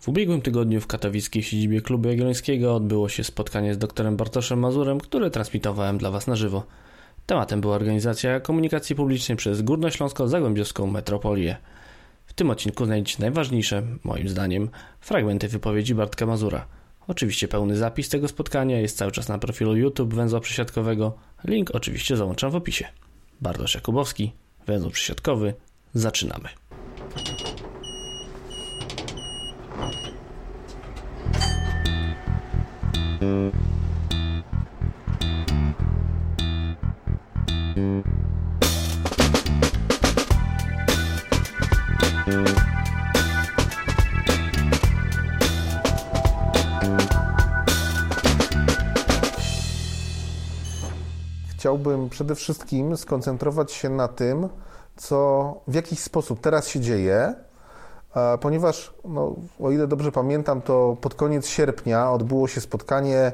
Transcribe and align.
W 0.00 0.08
ubiegłym 0.08 0.42
tygodniu 0.42 0.80
w 0.80 0.86
katowickiej 0.86 1.42
siedzibie 1.42 1.80
Klubu 1.80 2.08
Jagiellońskiego 2.08 2.74
odbyło 2.74 3.08
się 3.08 3.24
spotkanie 3.24 3.74
z 3.74 3.78
doktorem 3.78 4.16
Bartoszem 4.16 4.58
Mazurem, 4.58 5.00
które 5.00 5.30
transmitowałem 5.30 5.98
dla 5.98 6.10
Was 6.10 6.26
na 6.26 6.36
żywo. 6.36 6.66
Tematem 7.26 7.60
była 7.60 7.76
organizacja 7.76 8.40
komunikacji 8.40 8.96
publicznej 8.96 9.36
przez 9.36 9.62
Górnośląsko-Zagłębiowską 9.62 10.86
Metropolię. 10.86 11.56
W 12.26 12.32
tym 12.32 12.50
odcinku 12.50 12.84
znajdziecie 12.84 13.16
najważniejsze, 13.20 13.82
moim 14.04 14.28
zdaniem, 14.28 14.68
fragmenty 15.00 15.48
wypowiedzi 15.48 15.94
Bartka 15.94 16.26
Mazura. 16.26 16.66
Oczywiście 17.08 17.48
pełny 17.48 17.76
zapis 17.76 18.08
tego 18.08 18.28
spotkania 18.28 18.80
jest 18.80 18.96
cały 18.96 19.12
czas 19.12 19.28
na 19.28 19.38
profilu 19.38 19.76
YouTube 19.76 20.14
Węzła 20.14 20.40
Przesiadkowego. 20.40 21.12
Link 21.44 21.70
oczywiście 21.74 22.16
załączam 22.16 22.50
w 22.50 22.56
opisie. 22.56 22.84
Bartosz 23.40 23.74
Jakubowski, 23.74 24.32
Węzeł 24.66 24.90
Przesiadkowy. 24.90 25.54
Zaczynamy. 25.94 26.48
Chciałbym 51.58 52.08
przede 52.08 52.34
wszystkim 52.34 52.96
skoncentrować 52.96 53.72
się 53.72 53.88
na 53.88 54.08
tym, 54.08 54.48
co 54.96 55.60
w 55.68 55.74
jakiś 55.74 55.98
sposób 55.98 56.40
teraz 56.40 56.68
się 56.68 56.80
dzieje, 56.80 57.34
e, 58.16 58.38
ponieważ, 58.38 58.94
no, 59.04 59.34
o 59.60 59.70
ile 59.70 59.86
dobrze 59.86 60.12
pamiętam, 60.12 60.62
to 60.62 60.96
pod 61.00 61.14
koniec 61.14 61.46
sierpnia 61.46 62.12
odbyło 62.12 62.48
się 62.48 62.60
spotkanie, 62.60 63.32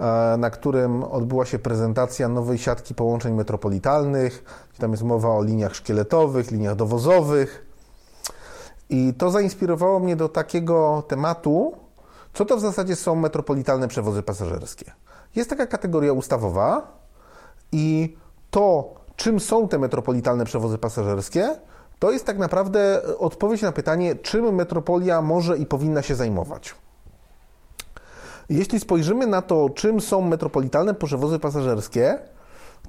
e, 0.00 0.36
na 0.38 0.50
którym 0.50 1.04
odbyła 1.04 1.46
się 1.46 1.58
prezentacja 1.58 2.28
nowej 2.28 2.58
siatki 2.58 2.94
połączeń 2.94 3.34
metropolitalnych. 3.34 4.44
Tam 4.78 4.90
jest 4.90 5.02
mowa 5.02 5.28
o 5.28 5.42
liniach 5.42 5.74
szkieletowych, 5.74 6.50
liniach 6.50 6.76
dowozowych. 6.76 7.66
I 8.90 9.14
to 9.14 9.30
zainspirowało 9.30 10.00
mnie 10.00 10.16
do 10.16 10.28
takiego 10.28 11.02
tematu, 11.08 11.72
co 12.34 12.44
to 12.44 12.56
w 12.56 12.60
zasadzie 12.60 12.96
są 12.96 13.14
metropolitalne 13.14 13.88
przewozy 13.88 14.22
pasażerskie. 14.22 14.92
Jest 15.36 15.50
taka 15.50 15.66
kategoria 15.66 16.12
ustawowa 16.12 17.01
i 17.72 18.16
to, 18.50 18.94
czym 19.16 19.40
są 19.40 19.68
te 19.68 19.78
metropolitalne 19.78 20.44
przewozy 20.44 20.78
pasażerskie, 20.78 21.56
to 21.98 22.10
jest 22.10 22.26
tak 22.26 22.38
naprawdę 22.38 23.02
odpowiedź 23.18 23.62
na 23.62 23.72
pytanie, 23.72 24.14
czym 24.14 24.54
metropolia 24.54 25.22
może 25.22 25.58
i 25.58 25.66
powinna 25.66 26.02
się 26.02 26.14
zajmować. 26.14 26.74
Jeśli 28.48 28.80
spojrzymy 28.80 29.26
na 29.26 29.42
to, 29.42 29.70
czym 29.70 30.00
są 30.00 30.20
metropolitalne 30.20 30.94
przewozy 30.94 31.38
pasażerskie, 31.38 32.18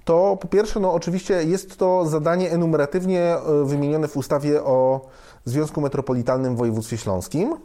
to 0.05 0.37
po 0.41 0.47
pierwsze, 0.47 0.79
no 0.79 0.93
oczywiście 0.93 1.43
jest 1.43 1.77
to 1.77 2.05
zadanie 2.05 2.51
enumeratywnie 2.51 3.21
e, 3.21 3.65
wymienione 3.65 4.07
w 4.07 4.17
ustawie 4.17 4.63
o 4.63 5.01
Związku 5.45 5.81
Metropolitalnym 5.81 6.55
w 6.55 6.57
Województwie 6.57 6.97
Śląskim. 6.97 7.55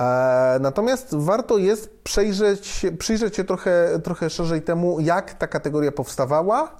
E, 0.00 0.58
natomiast 0.60 1.14
warto 1.14 1.58
jest 1.58 1.98
przejrzeć, 2.02 2.86
przyjrzeć 2.98 3.36
się 3.36 3.44
trochę, 3.44 4.00
trochę 4.04 4.30
szerzej 4.30 4.62
temu, 4.62 5.00
jak 5.00 5.34
ta 5.34 5.46
kategoria 5.46 5.92
powstawała, 5.92 6.76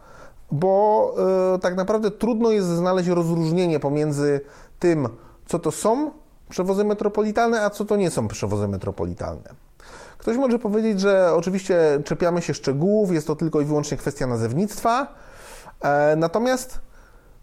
bo 0.53 1.15
e, 1.55 1.59
tak 1.59 1.77
naprawdę 1.77 2.11
trudno 2.11 2.51
jest 2.51 2.69
znaleźć 2.69 3.09
rozróżnienie 3.09 3.81
pomiędzy 3.81 4.41
tym, 4.79 5.09
co 5.47 5.59
to 5.59 5.73
są 5.73 6.11
przewozy 6.49 6.85
metropolitalne, 6.85 7.63
a 7.63 7.71
co 7.71 7.85
to 7.85 7.97
nie 7.97 8.11
są 8.11 8.29
przewozy 8.29 8.69
metropolitalne. 8.69 9.55
Ktoś 10.19 10.37
może 10.37 10.59
powiedzieć, 10.59 11.01
że 11.01 11.35
oczywiście 11.35 12.03
czepiamy 12.05 12.43
się 12.43 12.55
szczegółów, 12.55 13.13
jest 13.13 13.27
to 13.27 13.37
tylko 13.37 13.61
i 13.61 13.65
wyłącznie 13.65 13.97
kwestia 13.97 14.27
nazewnictwa, 14.27 15.15
e, 15.81 16.17
natomiast 16.17 16.81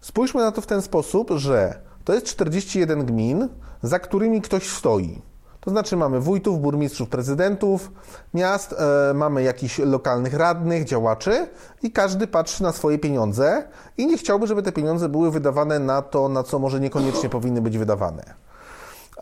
spójrzmy 0.00 0.40
na 0.40 0.52
to 0.52 0.60
w 0.60 0.66
ten 0.66 0.82
sposób, 0.82 1.30
że 1.30 1.80
to 2.04 2.14
jest 2.14 2.26
41 2.26 3.04
gmin, 3.04 3.48
za 3.82 3.98
którymi 3.98 4.40
ktoś 4.40 4.68
stoi. 4.68 5.22
To 5.64 5.70
znaczy 5.70 5.96
mamy 5.96 6.20
wójtów, 6.20 6.60
burmistrzów, 6.60 7.08
prezydentów 7.08 7.90
miast, 8.34 8.74
e, 9.10 9.14
mamy 9.14 9.42
jakichś 9.42 9.78
lokalnych 9.78 10.34
radnych, 10.34 10.84
działaczy 10.84 11.46
i 11.82 11.90
każdy 11.92 12.26
patrzy 12.26 12.62
na 12.62 12.72
swoje 12.72 12.98
pieniądze 12.98 13.64
i 13.96 14.06
nie 14.06 14.18
chciałby, 14.18 14.46
żeby 14.46 14.62
te 14.62 14.72
pieniądze 14.72 15.08
były 15.08 15.30
wydawane 15.30 15.78
na 15.78 16.02
to, 16.02 16.28
na 16.28 16.42
co 16.42 16.58
może 16.58 16.80
niekoniecznie 16.80 17.28
powinny 17.28 17.60
być 17.60 17.78
wydawane. 17.78 18.34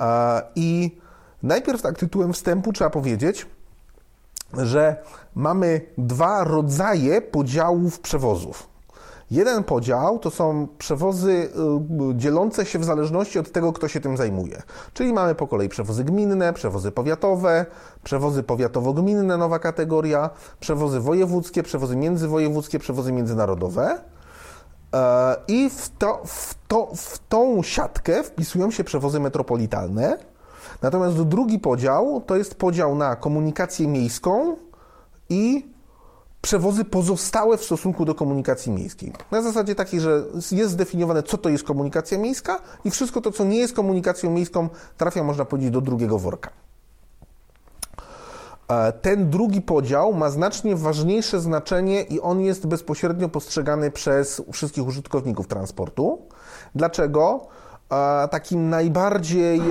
E, 0.00 0.42
I 0.54 0.98
najpierw 1.42 1.82
tak 1.82 1.98
tytułem 1.98 2.32
wstępu 2.32 2.72
trzeba 2.72 2.90
powiedzieć, 2.90 3.46
że 4.58 5.02
mamy 5.34 5.80
dwa 5.98 6.44
rodzaje 6.44 7.22
podziałów 7.22 8.00
przewozów. 8.00 8.69
Jeden 9.30 9.64
podział 9.64 10.18
to 10.18 10.30
są 10.30 10.68
przewozy 10.78 11.30
y, 12.12 12.16
dzielące 12.16 12.66
się 12.66 12.78
w 12.78 12.84
zależności 12.84 13.38
od 13.38 13.52
tego, 13.52 13.72
kto 13.72 13.88
się 13.88 14.00
tym 14.00 14.16
zajmuje. 14.16 14.62
Czyli 14.94 15.12
mamy 15.12 15.34
po 15.34 15.46
kolei 15.46 15.68
przewozy 15.68 16.04
gminne, 16.04 16.52
przewozy 16.52 16.92
powiatowe, 16.92 17.66
przewozy 18.04 18.42
powiatowo-gminne, 18.42 19.36
nowa 19.38 19.58
kategoria, 19.58 20.30
przewozy 20.60 21.00
wojewódzkie, 21.00 21.62
przewozy 21.62 21.96
międzywojewódzkie, 21.96 22.78
przewozy 22.78 23.12
międzynarodowe. 23.12 24.00
E, 24.94 25.36
I 25.48 25.70
w, 25.70 25.88
to, 25.98 26.22
w, 26.26 26.54
to, 26.68 26.88
w 26.96 27.18
tą 27.28 27.62
siatkę 27.62 28.22
wpisują 28.22 28.70
się 28.70 28.84
przewozy 28.84 29.20
metropolitalne. 29.20 30.18
Natomiast 30.82 31.22
drugi 31.22 31.58
podział 31.58 32.22
to 32.26 32.36
jest 32.36 32.54
podział 32.54 32.94
na 32.94 33.16
komunikację 33.16 33.88
miejską 33.88 34.56
i 35.28 35.69
przewozy 36.40 36.84
pozostałe 36.84 37.56
w 37.56 37.64
stosunku 37.64 38.04
do 38.04 38.14
komunikacji 38.14 38.72
miejskiej. 38.72 39.12
Na 39.30 39.42
zasadzie 39.42 39.74
takiej, 39.74 40.00
że 40.00 40.24
jest 40.52 40.72
zdefiniowane, 40.72 41.22
co 41.22 41.38
to 41.38 41.48
jest 41.48 41.64
komunikacja 41.64 42.18
miejska 42.18 42.60
i 42.84 42.90
wszystko 42.90 43.20
to, 43.20 43.32
co 43.32 43.44
nie 43.44 43.58
jest 43.58 43.74
komunikacją 43.74 44.30
miejską, 44.30 44.68
trafia, 44.96 45.24
można 45.24 45.44
powiedzieć, 45.44 45.70
do 45.70 45.80
drugiego 45.80 46.18
worka. 46.18 46.50
E, 48.68 48.92
ten 48.92 49.30
drugi 49.30 49.62
podział 49.62 50.14
ma 50.14 50.30
znacznie 50.30 50.76
ważniejsze 50.76 51.40
znaczenie 51.40 52.02
i 52.02 52.20
on 52.20 52.40
jest 52.40 52.66
bezpośrednio 52.66 53.28
postrzegany 53.28 53.90
przez 53.90 54.42
wszystkich 54.52 54.86
użytkowników 54.86 55.46
transportu. 55.46 56.18
Dlaczego? 56.74 57.46
E, 57.92 58.28
takim 58.28 58.70
najbardziej 58.70 59.58
e, 59.58 59.62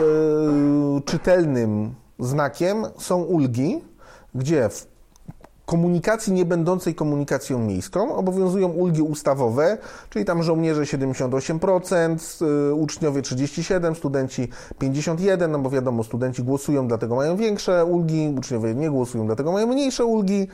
czytelnym 1.06 1.96
znakiem 2.20 2.86
są 2.98 3.22
ulgi, 3.22 3.82
gdzie 4.36 4.70
w 4.70 4.89
komunikacji 5.70 6.34
nie 6.34 6.46
będącej 6.46 6.96
komunikacją 6.96 7.60
miejską 7.60 8.16
obowiązują 8.16 8.68
ulgi 8.68 9.02
ustawowe, 9.02 9.78
czyli 10.10 10.26
tam 10.26 10.44
żołnierze 10.44 10.82
78%, 10.82 12.42
y, 12.70 12.74
uczniowie 12.74 13.22
37%, 13.22 13.96
studenci 13.96 14.50
51%, 14.80 15.52
no 15.52 15.60
bo 15.60 15.70
wiadomo, 15.70 16.04
studenci 16.04 16.44
głosują, 16.44 16.88
dlatego 16.88 17.16
mają 17.16 17.36
większe 17.36 17.86
ulgi, 17.86 18.34
uczniowie 18.38 18.76
nie 18.76 18.90
głosują, 18.90 19.26
dlatego 19.26 19.52
mają 19.52 19.68
mniejsze 19.68 20.06
ulgi. 20.06 20.48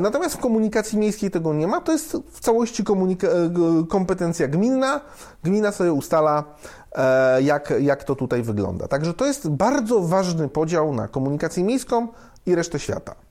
Natomiast 0.00 0.34
w 0.34 0.38
komunikacji 0.38 0.98
miejskiej 0.98 1.30
tego 1.30 1.54
nie 1.54 1.66
ma, 1.66 1.80
to 1.80 1.92
jest 1.92 2.16
w 2.32 2.40
całości 2.40 2.82
y, 2.82 3.86
kompetencja 3.86 4.48
gminna. 4.48 5.00
Gmina 5.42 5.72
sobie 5.72 5.92
ustala, 5.92 6.44
e, 6.92 7.42
jak, 7.42 7.72
jak 7.80 8.04
to 8.04 8.16
tutaj 8.16 8.42
wygląda. 8.42 8.88
Także 8.88 9.14
to 9.14 9.26
jest 9.26 9.48
bardzo 9.48 10.00
ważny 10.00 10.48
podział 10.48 10.94
na 10.94 11.08
komunikację 11.08 11.64
miejską 11.64 12.08
i 12.46 12.54
resztę 12.54 12.78
świata. 12.78 13.29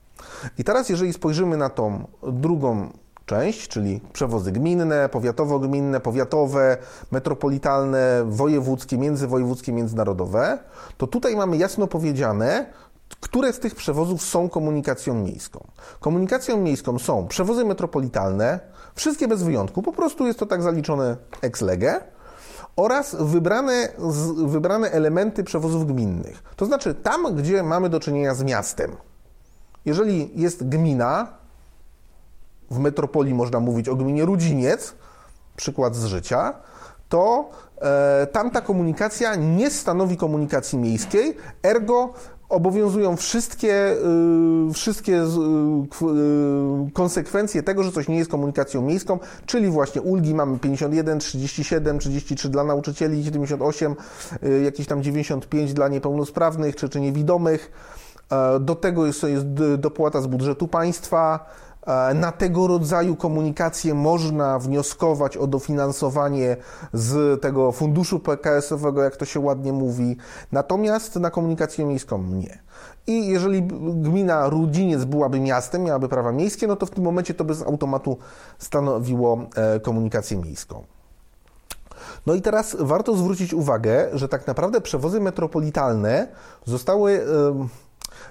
I 0.58 0.64
teraz, 0.64 0.88
jeżeli 0.88 1.12
spojrzymy 1.12 1.56
na 1.56 1.68
tą 1.68 2.06
drugą 2.22 2.88
część, 3.26 3.68
czyli 3.68 4.00
przewozy 4.12 4.52
gminne, 4.52 5.08
powiatowo-gminne, 5.08 6.00
powiatowe, 6.00 6.76
metropolitalne, 7.10 8.24
wojewódzkie, 8.26 8.98
międzywojewódzkie, 8.98 9.72
międzynarodowe, 9.72 10.58
to 10.96 11.06
tutaj 11.06 11.36
mamy 11.36 11.56
jasno 11.56 11.86
powiedziane, 11.86 12.66
które 13.20 13.52
z 13.52 13.58
tych 13.58 13.74
przewozów 13.74 14.22
są 14.22 14.48
komunikacją 14.48 15.14
miejską. 15.14 15.66
Komunikacją 16.00 16.56
miejską 16.56 16.98
są 16.98 17.28
przewozy 17.28 17.64
metropolitalne, 17.64 18.60
wszystkie 18.94 19.28
bez 19.28 19.42
wyjątku, 19.42 19.82
po 19.82 19.92
prostu 19.92 20.26
jest 20.26 20.38
to 20.38 20.46
tak 20.46 20.62
zaliczone 20.62 21.16
ex 21.42 21.60
lege, 21.60 22.00
oraz 22.76 23.16
wybrane, 23.20 23.88
wybrane 24.46 24.90
elementy 24.90 25.44
przewozów 25.44 25.86
gminnych. 25.86 26.42
To 26.56 26.66
znaczy 26.66 26.94
tam, 26.94 27.36
gdzie 27.36 27.62
mamy 27.62 27.88
do 27.88 28.00
czynienia 28.00 28.34
z 28.34 28.42
miastem. 28.42 28.96
Jeżeli 29.84 30.40
jest 30.40 30.68
gmina, 30.68 31.26
w 32.70 32.78
metropolii 32.78 33.34
można 33.34 33.60
mówić 33.60 33.88
o 33.88 33.96
gminie 33.96 34.24
Rudziniec, 34.24 34.94
przykład 35.56 35.96
z 35.96 36.04
życia, 36.04 36.54
to 37.08 37.50
e, 37.80 38.26
tamta 38.26 38.60
komunikacja 38.60 39.34
nie 39.34 39.70
stanowi 39.70 40.16
komunikacji 40.16 40.78
miejskiej, 40.78 41.36
ergo 41.62 42.14
obowiązują 42.50 43.16
wszystkie, 43.16 43.96
y, 44.70 44.72
wszystkie 44.72 45.22
y, 45.22 45.26
y, 46.86 46.90
konsekwencje 46.92 47.62
tego, 47.62 47.82
że 47.82 47.92
coś 47.92 48.08
nie 48.08 48.18
jest 48.18 48.30
komunikacją 48.30 48.82
miejską, 48.82 49.18
czyli 49.46 49.68
właśnie 49.68 50.02
ulgi 50.02 50.34
mamy 50.34 50.58
51, 50.58 51.18
37, 51.18 51.98
33 51.98 52.48
dla 52.48 52.64
nauczycieli, 52.64 53.24
78, 53.24 53.96
jakieś 54.64 54.86
tam 54.86 55.02
95 55.02 55.72
dla 55.72 55.88
niepełnosprawnych 55.88 56.76
czy, 56.76 56.88
czy 56.88 57.00
niewidomych. 57.00 57.70
E, 58.30 58.60
do 58.60 58.74
tego 58.74 59.06
jest, 59.06 59.22
jest 59.22 59.46
dopłata 59.78 60.20
z 60.20 60.26
budżetu 60.26 60.68
państwa. 60.68 61.46
E, 61.86 62.14
na 62.14 62.32
tego 62.32 62.66
rodzaju 62.66 63.16
komunikację 63.16 63.94
można 63.94 64.58
wnioskować 64.58 65.36
o 65.36 65.46
dofinansowanie 65.46 66.56
z 66.92 67.42
tego 67.42 67.72
funduszu 67.72 68.20
PKS-owego, 68.20 69.02
jak 69.02 69.16
to 69.16 69.24
się 69.24 69.40
ładnie 69.40 69.72
mówi, 69.72 70.16
natomiast 70.52 71.16
na 71.16 71.30
komunikację 71.30 71.84
miejską 71.84 72.22
nie. 72.22 72.58
I 73.06 73.26
jeżeli 73.26 73.62
gmina 73.94 74.48
Rudziniec 74.48 75.04
byłaby 75.04 75.40
miastem, 75.40 75.82
miałaby 75.82 76.08
prawa 76.08 76.32
miejskie, 76.32 76.66
no 76.66 76.76
to 76.76 76.86
w 76.86 76.90
tym 76.90 77.04
momencie 77.04 77.34
to 77.34 77.44
by 77.44 77.54
z 77.54 77.62
automatu 77.62 78.18
stanowiło 78.58 79.38
e, 79.56 79.80
komunikację 79.80 80.36
miejską. 80.36 80.84
No 82.26 82.34
i 82.34 82.42
teraz 82.42 82.76
warto 82.80 83.16
zwrócić 83.16 83.54
uwagę, 83.54 84.08
że 84.12 84.28
tak 84.28 84.46
naprawdę 84.46 84.80
przewozy 84.80 85.20
metropolitalne 85.20 86.28
zostały. 86.64 87.20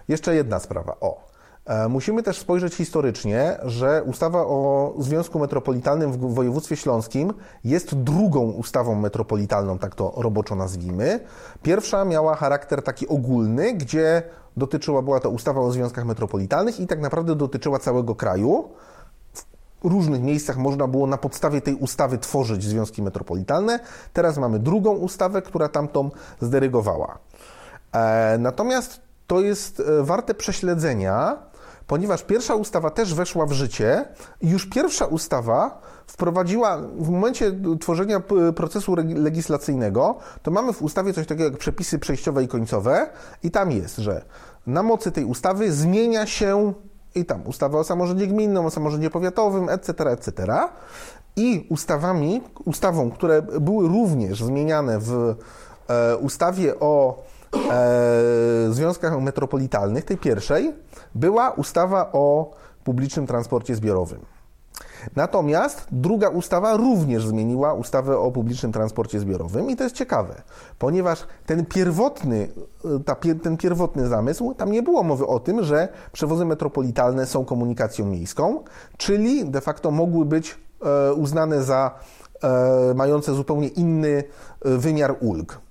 Jeszcze 0.07 0.35
jedna 0.35 0.59
sprawa. 0.59 0.95
O, 1.01 1.29
E, 1.69 1.89
musimy 1.89 2.23
też 2.23 2.37
spojrzeć 2.39 2.75
historycznie, 2.75 3.57
że 3.63 4.03
ustawa 4.03 4.41
o 4.41 4.93
Związku 4.99 5.39
Metropolitalnym 5.39 6.11
w 6.11 6.33
województwie 6.33 6.75
śląskim 6.75 7.33
jest 7.63 7.95
drugą 7.95 8.51
ustawą 8.51 8.95
metropolitalną, 8.95 9.77
tak 9.77 9.95
to 9.95 10.13
roboczo 10.17 10.55
nazwijmy. 10.55 11.19
Pierwsza 11.63 12.05
miała 12.05 12.35
charakter 12.35 12.83
taki 12.83 13.07
ogólny, 13.07 13.73
gdzie 13.73 14.23
dotyczyła, 14.57 15.01
była 15.01 15.19
to 15.19 15.29
ustawa 15.29 15.61
o 15.61 15.71
związkach 15.71 16.05
metropolitalnych 16.05 16.79
i 16.79 16.87
tak 16.87 16.99
naprawdę 16.99 17.35
dotyczyła 17.35 17.79
całego 17.79 18.15
kraju. 18.15 18.69
W 19.83 19.85
różnych 19.85 20.21
miejscach 20.21 20.57
można 20.57 20.87
było 20.87 21.07
na 21.07 21.17
podstawie 21.17 21.61
tej 21.61 21.75
ustawy 21.75 22.17
tworzyć 22.17 22.63
związki 22.63 23.01
metropolitalne. 23.01 23.79
Teraz 24.13 24.37
mamy 24.37 24.59
drugą 24.59 24.91
ustawę, 24.95 25.41
która 25.41 25.69
tamtą 25.69 26.09
zderygowała. 26.41 27.17
E, 27.93 28.37
natomiast 28.39 29.08
to 29.29 29.41
jest 29.41 29.79
e, 29.79 30.03
warte 30.03 30.33
prześledzenia, 30.33 31.37
ponieważ 31.87 32.23
pierwsza 32.23 32.55
ustawa 32.55 32.89
też 32.89 33.13
weszła 33.13 33.45
w 33.45 33.51
życie 33.51 34.05
i 34.41 34.49
już 34.49 34.69
pierwsza 34.69 35.05
ustawa 35.05 35.81
wprowadziła 36.07 36.77
w 36.77 37.09
momencie 37.09 37.51
tworzenia 37.81 38.21
procesu 38.55 38.95
legislacyjnego, 39.15 40.17
to 40.43 40.51
mamy 40.51 40.73
w 40.73 40.81
ustawie 40.81 41.13
coś 41.13 41.27
takiego 41.27 41.43
jak 41.43 41.57
przepisy 41.57 41.99
przejściowe 41.99 42.43
i 42.43 42.47
końcowe 42.47 43.09
i 43.43 43.51
tam 43.51 43.71
jest, 43.71 43.97
że 43.97 44.25
na 44.67 44.83
mocy 44.83 45.11
tej 45.11 45.25
ustawy 45.25 45.71
zmienia 45.71 46.25
się 46.25 46.73
i 47.15 47.25
tam 47.25 47.47
ustawa 47.47 47.79
o 47.79 47.83
samorządzie 47.83 48.27
gminnym, 48.27 48.65
o 48.65 48.69
samorządzie 48.69 49.09
powiatowym, 49.09 49.69
etc., 49.69 50.03
etc. 50.11 50.57
I 51.35 51.67
ustawami, 51.69 52.41
ustawą, 52.65 53.11
które 53.11 53.41
były 53.41 53.87
również 53.87 54.43
zmieniane 54.43 54.99
w 54.99 55.35
e, 55.87 56.17
ustawie 56.17 56.79
o 56.79 57.23
e, 57.53 58.67
związkach 58.69 59.21
metropolitalnych, 59.21 60.05
tej 60.05 60.17
pierwszej, 60.17 60.73
była 61.15 61.49
ustawa 61.49 62.09
o 62.11 62.51
publicznym 62.83 63.27
transporcie 63.27 63.75
zbiorowym. 63.75 64.19
Natomiast 65.15 65.87
druga 65.91 66.29
ustawa 66.29 66.77
również 66.77 67.27
zmieniła 67.27 67.73
ustawę 67.73 68.17
o 68.17 68.31
publicznym 68.31 68.71
transporcie 68.71 69.19
zbiorowym 69.19 69.69
i 69.69 69.75
to 69.75 69.83
jest 69.83 69.95
ciekawe, 69.95 70.41
ponieważ 70.79 71.27
ten 71.45 71.65
pierwotny, 71.65 72.49
ta, 73.05 73.15
ten 73.43 73.57
pierwotny 73.57 74.07
zamysł, 74.07 74.53
tam 74.53 74.71
nie 74.71 74.83
było 74.83 75.03
mowy 75.03 75.27
o 75.27 75.39
tym, 75.39 75.63
że 75.63 75.87
przewozy 76.11 76.45
metropolitalne 76.45 77.25
są 77.25 77.45
komunikacją 77.45 78.05
miejską, 78.05 78.63
czyli 78.97 79.45
de 79.45 79.61
facto 79.61 79.91
mogły 79.91 80.25
być 80.25 80.57
e, 80.81 81.13
uznane 81.13 81.63
za 81.63 81.99
e, 82.43 82.93
mające 82.95 83.33
zupełnie 83.33 83.67
inny 83.67 84.23
e, 84.65 84.77
wymiar 84.77 85.15
ulg. 85.19 85.68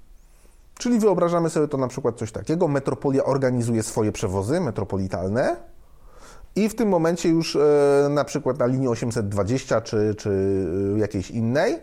Czyli 0.79 0.99
wyobrażamy 0.99 1.51
sobie 1.51 1.69
to 1.69 1.77
na 1.77 1.89
przykład 1.89 2.19
coś 2.19 2.33
takiego: 2.33 2.69
metropolia 2.69 3.25
organizuje 3.25 3.83
swoje 3.83 4.13
przewozy 4.13 4.61
metropolitalne. 4.61 5.57
I 6.57 6.69
w 6.69 6.75
tym 6.75 6.89
momencie 6.89 7.29
już 7.29 7.57
e, 7.57 8.07
na 8.11 8.25
przykład 8.25 8.59
na 8.59 8.67
linii 8.67 8.89
820 8.89 9.81
czy, 9.81 10.15
czy 10.19 10.31
e, 10.95 10.99
jakiejś 10.99 11.31
innej, 11.31 11.79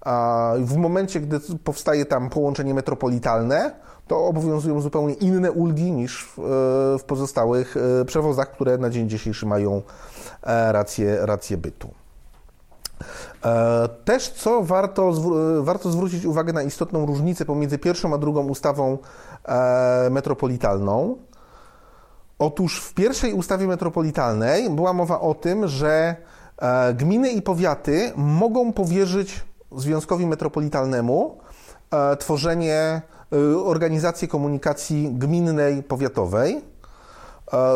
a 0.00 0.52
w 0.58 0.76
momencie, 0.76 1.20
gdy 1.20 1.40
powstaje 1.64 2.04
tam 2.04 2.30
połączenie 2.30 2.74
metropolitalne, 2.74 3.74
to 4.06 4.24
obowiązują 4.26 4.80
zupełnie 4.80 5.14
inne 5.14 5.52
ulgi 5.52 5.92
niż 5.92 6.24
w, 6.24 6.38
e, 6.38 6.42
w 6.98 7.04
pozostałych 7.06 7.74
przewozach, 8.06 8.50
które 8.52 8.78
na 8.78 8.90
dzień 8.90 9.08
dzisiejszy 9.08 9.46
mają 9.46 9.82
rację, 10.72 11.18
rację 11.20 11.56
bytu. 11.56 11.88
E, 13.44 13.88
też 14.04 14.30
co 14.30 14.62
warto, 14.62 15.12
warto 15.60 15.90
zwrócić 15.90 16.24
uwagę 16.24 16.52
na 16.52 16.62
istotną 16.62 17.06
różnicę 17.06 17.44
pomiędzy 17.44 17.78
pierwszą 17.78 18.14
a 18.14 18.18
drugą 18.18 18.48
ustawą 18.48 18.98
e, 19.44 20.08
metropolitalną. 20.10 21.16
Otóż 22.38 22.80
w 22.80 22.94
pierwszej 22.94 23.32
ustawie 23.32 23.66
metropolitalnej 23.66 24.70
była 24.70 24.92
mowa 24.92 25.20
o 25.20 25.34
tym, 25.34 25.68
że 25.68 26.16
e, 26.58 26.94
gminy 26.94 27.30
i 27.30 27.42
powiaty 27.42 28.12
mogą 28.16 28.72
powierzyć 28.72 29.44
związkowi 29.76 30.26
metropolitalnemu 30.26 31.38
tworzenie 32.18 33.02
organizacji 33.64 34.28
komunikacji 34.28 35.10
gminnej, 35.12 35.82
powiatowej 35.82 36.62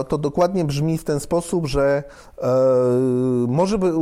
to 0.09 0.19
dokładnie 0.19 0.65
brzmi 0.65 0.99
w 0.99 1.05
ten 1.05 1.21
sposób, 1.21 1.67
że 1.67 2.03
e, 2.39 2.49
może 3.49 3.79
by, 3.79 3.93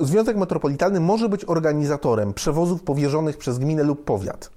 Związek 0.00 0.36
Metropolitalny 0.36 1.00
może 1.00 1.28
być 1.28 1.44
organizatorem 1.44 2.34
przewozów 2.34 2.82
powierzonych 2.82 3.36
przez 3.36 3.58
gminę 3.58 3.82
lub 3.82 4.04
powiat. 4.04 4.50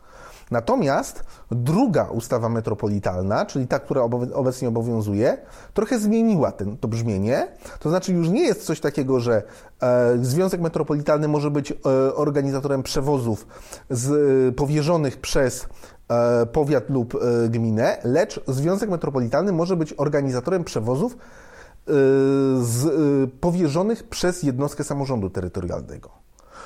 Natomiast 0.51 1.23
druga 1.51 2.03
ustawa 2.03 2.50
metropolitalna, 2.50 3.45
czyli 3.45 3.67
ta, 3.67 3.79
która 3.79 4.01
obecnie 4.33 4.67
obowiązuje, 4.67 5.38
trochę 5.73 6.00
zmieniła 6.00 6.51
ten, 6.51 6.77
to 6.77 6.88
brzmienie. 6.88 7.47
To 7.79 7.89
znaczy, 7.89 8.13
już 8.13 8.29
nie 8.29 8.41
jest 8.41 8.65
coś 8.65 8.79
takiego, 8.79 9.19
że 9.19 9.44
e, 9.81 10.17
Związek 10.21 10.61
Metropolitalny 10.61 11.27
może 11.27 11.51
być 11.51 11.73
organizatorem 12.15 12.83
przewozów 12.83 13.47
z, 13.89 14.56
powierzonych 14.56 15.17
przez 15.17 15.65
E, 15.65 15.99
powiat 16.51 16.89
lub 16.89 17.15
e, 17.15 17.50
gminę, 17.50 17.97
lecz 18.03 18.39
Związek 18.47 18.89
Metropolitalny 18.89 19.51
może 19.51 19.75
być 19.75 19.94
organizatorem 19.97 20.63
przewozów 20.63 21.13
e, 21.13 21.17
z, 22.61 22.89
powierzonych 23.39 24.03
przez 24.03 24.44
jednostkę 24.44 24.83
samorządu 24.83 25.29
terytorialnego. 25.29 26.09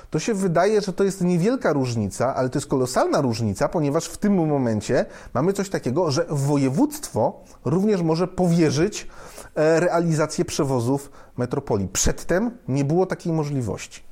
To 0.10 0.20
się 0.20 0.34
wydaje, 0.34 0.82
że 0.82 0.94
to 0.94 1.04
jest 1.04 1.22
niewielka 1.22 1.74
różnica, 1.74 2.36
ale 2.36 2.50
to 2.50 2.58
jest 2.58 2.68
kolosalna 2.68 3.22
różnica, 3.22 3.70
ponieważ 3.70 4.06
w 4.06 4.18
tym 4.18 4.48
momencie 4.48 5.06
mamy 5.34 5.54
coś 5.54 5.70
takiego, 5.70 6.12
że 6.12 6.26
województwo 6.30 7.42
również 7.66 8.02
może 8.02 8.28
powierzyć 8.28 9.08
realizację 9.56 10.46
przewozów 10.46 11.12
metropolii. 11.38 11.88
Przedtem 11.88 12.52
nie 12.68 12.86
było 12.86 13.06
takiej 13.06 13.34
możliwości. 13.34 14.04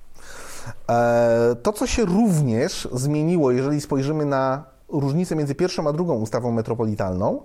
To, 1.63 1.73
co 1.73 1.87
się 1.87 2.05
również 2.05 2.87
zmieniło, 2.93 3.51
jeżeli 3.51 3.81
spojrzymy 3.81 4.25
na 4.25 4.70
różnicę 4.91 5.35
między 5.35 5.55
pierwszą 5.55 5.87
a 5.87 5.93
drugą 5.93 6.15
ustawą 6.15 6.51
metropolitalną. 6.51 7.41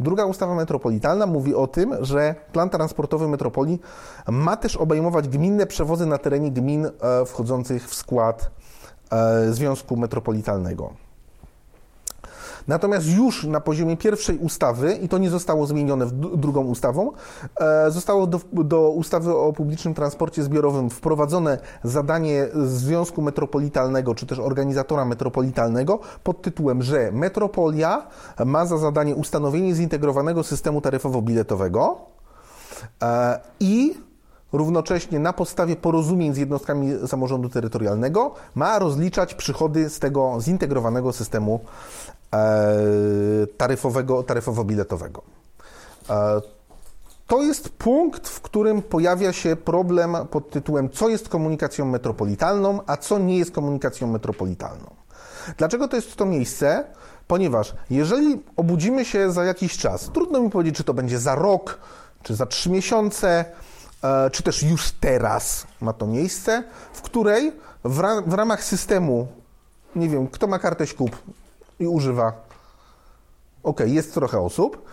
Druga 0.00 0.24
ustawa 0.24 0.54
metropolitalna 0.54 1.26
mówi 1.26 1.54
o 1.54 1.66
tym, 1.66 1.94
że 2.00 2.34
plan 2.52 2.70
transportowy 2.70 3.28
metropolii 3.28 3.80
ma 4.28 4.56
też 4.56 4.76
obejmować 4.76 5.28
gminne 5.28 5.66
przewozy 5.66 6.06
na 6.06 6.18
terenie 6.18 6.50
gmin 6.50 6.86
e, 6.86 6.90
wchodzących 7.26 7.88
w 7.88 7.94
skład 7.94 8.50
e, 9.10 9.52
Związku 9.52 9.96
Metropolitalnego. 9.96 11.07
Natomiast 12.68 13.06
już 13.06 13.44
na 13.44 13.60
poziomie 13.60 13.96
pierwszej 13.96 14.38
ustawy, 14.38 14.92
i 14.92 15.08
to 15.08 15.18
nie 15.18 15.30
zostało 15.30 15.66
zmienione 15.66 16.06
drugą 16.12 16.64
ustawą, 16.64 17.12
e, 17.60 17.90
zostało 17.90 18.26
do, 18.26 18.40
do 18.52 18.90
ustawy 18.90 19.36
o 19.36 19.52
publicznym 19.52 19.94
transporcie 19.94 20.42
zbiorowym 20.42 20.90
wprowadzone 20.90 21.58
zadanie 21.84 22.48
Związku 22.64 23.22
Metropolitalnego, 23.22 24.14
czy 24.14 24.26
też 24.26 24.38
organizatora 24.38 25.04
metropolitalnego 25.04 25.98
pod 26.24 26.42
tytułem, 26.42 26.82
że 26.82 27.12
metropolia 27.12 28.06
ma 28.44 28.66
za 28.66 28.78
zadanie 28.78 29.14
ustanowienie 29.14 29.74
zintegrowanego 29.74 30.42
systemu 30.42 30.80
taryfowo-biletowego 30.80 31.94
e, 33.02 33.40
i 33.60 33.94
równocześnie 34.52 35.18
na 35.18 35.32
podstawie 35.32 35.76
porozumień 35.76 36.34
z 36.34 36.36
jednostkami 36.36 36.92
samorządu 37.06 37.48
terytorialnego 37.48 38.34
ma 38.54 38.78
rozliczać 38.78 39.34
przychody 39.34 39.90
z 39.90 39.98
tego 39.98 40.36
zintegrowanego 40.40 41.12
systemu 41.12 41.60
taryfowego, 43.56 44.22
taryfowo-biletowego. 44.22 45.20
E, 46.10 46.40
to 47.26 47.42
jest 47.42 47.68
punkt, 47.68 48.28
w 48.28 48.40
którym 48.40 48.82
pojawia 48.82 49.32
się 49.32 49.56
problem 49.56 50.16
pod 50.30 50.50
tytułem 50.50 50.90
co 50.90 51.08
jest 51.08 51.28
komunikacją 51.28 51.84
metropolitalną, 51.84 52.80
a 52.86 52.96
co 52.96 53.18
nie 53.18 53.38
jest 53.38 53.50
komunikacją 53.50 54.06
metropolitalną. 54.06 54.90
Dlaczego 55.56 55.88
to 55.88 55.96
jest 55.96 56.16
to 56.16 56.26
miejsce? 56.26 56.84
Ponieważ 57.26 57.74
jeżeli 57.90 58.42
obudzimy 58.56 59.04
się 59.04 59.32
za 59.32 59.44
jakiś 59.44 59.78
czas, 59.78 60.10
trudno 60.14 60.40
mi 60.40 60.50
powiedzieć, 60.50 60.76
czy 60.76 60.84
to 60.84 60.94
będzie 60.94 61.18
za 61.18 61.34
rok, 61.34 61.78
czy 62.22 62.34
za 62.34 62.46
trzy 62.46 62.70
miesiące, 62.70 63.44
e, 64.04 64.30
czy 64.30 64.42
też 64.42 64.62
już 64.62 64.92
teraz 64.92 65.66
ma 65.80 65.92
to 65.92 66.06
miejsce, 66.06 66.64
w 66.92 67.02
której 67.02 67.52
w, 67.84 67.98
ra 67.98 68.22
w 68.26 68.34
ramach 68.34 68.64
systemu, 68.64 69.28
nie 69.96 70.08
wiem, 70.08 70.28
kto 70.28 70.46
ma 70.46 70.58
kartę 70.58 70.86
śkub 70.86 71.16
i 71.78 71.86
używa, 71.86 72.32
ok, 73.62 73.80
jest 73.86 74.14
trochę 74.14 74.40
osób, 74.40 74.84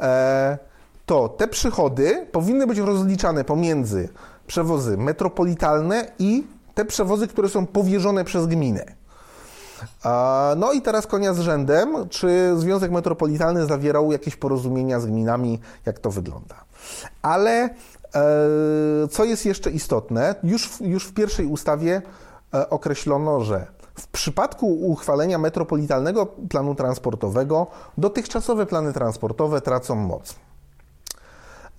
e, 0.00 0.58
to 1.06 1.28
te 1.28 1.48
przychody 1.48 2.26
powinny 2.32 2.66
być 2.66 2.78
rozliczane 2.78 3.44
pomiędzy 3.44 4.08
przewozy 4.46 4.96
metropolitalne 4.96 6.12
i 6.18 6.46
te 6.74 6.84
przewozy, 6.84 7.28
które 7.28 7.48
są 7.48 7.66
powierzone 7.66 8.24
przez 8.24 8.46
gminę. 8.46 8.84
No 10.56 10.72
i 10.72 10.82
teraz 10.82 11.06
konia 11.06 11.34
z 11.34 11.38
rzędem, 11.38 12.08
czy 12.08 12.52
Związek 12.56 12.90
Metropolitalny 12.90 13.66
zawierał 13.66 14.12
jakieś 14.12 14.36
porozumienia 14.36 15.00
z 15.00 15.06
gminami, 15.06 15.60
jak 15.86 15.98
to 15.98 16.10
wygląda. 16.10 16.54
Ale 17.22 17.50
e, 17.60 17.70
co 19.10 19.24
jest 19.24 19.46
jeszcze 19.46 19.70
istotne, 19.70 20.34
już 20.42 20.68
w, 20.68 20.80
już 20.80 21.06
w 21.06 21.14
pierwszej 21.14 21.46
ustawie 21.46 22.02
e, 22.54 22.70
określono, 22.70 23.40
że 23.40 23.66
w 24.02 24.08
przypadku 24.08 24.66
uchwalenia 24.66 25.38
metropolitalnego 25.38 26.26
planu 26.26 26.74
transportowego 26.74 27.66
dotychczasowe 27.98 28.66
plany 28.66 28.92
transportowe 28.92 29.60
tracą 29.60 29.94
moc. 29.94 30.34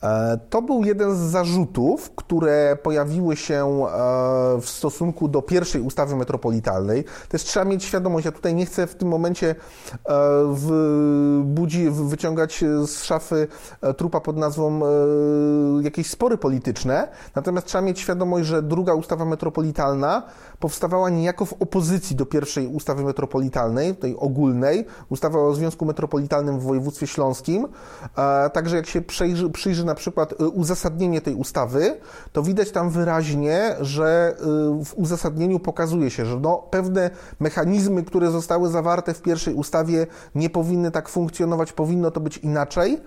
E, 0.04 0.40
to 0.50 0.62
był 0.62 0.84
jeden 0.84 1.16
z 1.16 1.20
zarzutów, 1.20 2.12
które 2.16 2.78
pojawiły 2.84 3.36
się 3.36 3.56
e, 3.56 4.62
w 4.62 4.70
stosunku 4.70 5.28
do 5.28 5.42
pierwszej 5.42 5.82
ustawy 5.82 6.16
metropolitalnej. 6.16 7.04
Też 7.30 7.44
trzeba 7.44 7.66
mieć 7.66 7.84
świadomość, 7.84 8.26
ja 8.26 8.32
tutaj 8.32 8.56
nie 8.56 8.66
chcę 8.66 8.88
w 8.88 8.96
tym 8.96 9.08
momencie 9.08 9.50
e, 9.50 9.56
w 10.48 11.42
budzi, 11.44 11.90
wyciągać 11.90 12.64
z 12.86 13.04
szafy 13.04 13.48
trupa 13.98 14.20
pod 14.20 14.38
nazwą 14.38 14.82
jakieś 15.82 16.10
spory 16.10 16.38
polityczne, 16.38 17.08
natomiast 17.36 17.68
trzeba 17.68 17.82
mieć 17.82 18.00
świadomość, 18.00 18.48
że 18.48 18.62
druga 18.62 18.94
ustawa 18.94 19.26
metropolitalna 19.26 20.24
powstawała 20.60 21.10
niejako 21.10 21.46
w 21.46 21.54
opozycji 21.54 22.16
do 22.16 22.26
pierwszej 22.26 22.68
ustawy 22.68 23.04
metropolitalnej, 23.04 23.96
tej 23.96 24.18
ogólnej, 24.18 24.86
ustawa 25.10 25.40
o 25.40 25.54
Związku 25.54 25.86
Metropolitalnym 25.86 26.60
w 26.60 26.64
województwie 26.64 27.08
śląskim. 27.08 27.68
Także 28.54 28.76
jak 28.76 28.86
się 28.86 29.02
przyjrzy, 29.02 29.50
przyjrzy 29.50 29.86
na 29.86 29.93
przykład 29.96 30.32
y, 30.32 30.48
uzasadnienie 30.50 31.22
tej 31.22 31.36
ustawy, 31.36 32.00
to 32.32 32.44
widać 32.44 32.72
tam 32.72 32.90
wyraźnie, 32.90 33.76
że 33.82 34.36
y, 34.82 34.86
w 34.86 34.94
uzasadnieniu 34.96 35.60
pokazuje 35.60 36.10
się, 36.10 36.26
że 36.26 36.40
no, 36.40 36.58
pewne 36.70 37.10
mechanizmy, 37.40 38.04
które 38.04 38.32
zostały 38.32 38.70
zawarte 38.70 39.14
w 39.14 39.22
pierwszej 39.22 39.54
ustawie, 39.54 40.08
nie 40.36 40.50
powinny 40.50 40.92
tak 40.92 41.10
funkcjonować, 41.10 41.74
powinno 41.74 42.12
to 42.12 42.20
być 42.20 42.38
inaczej. 42.38 43.02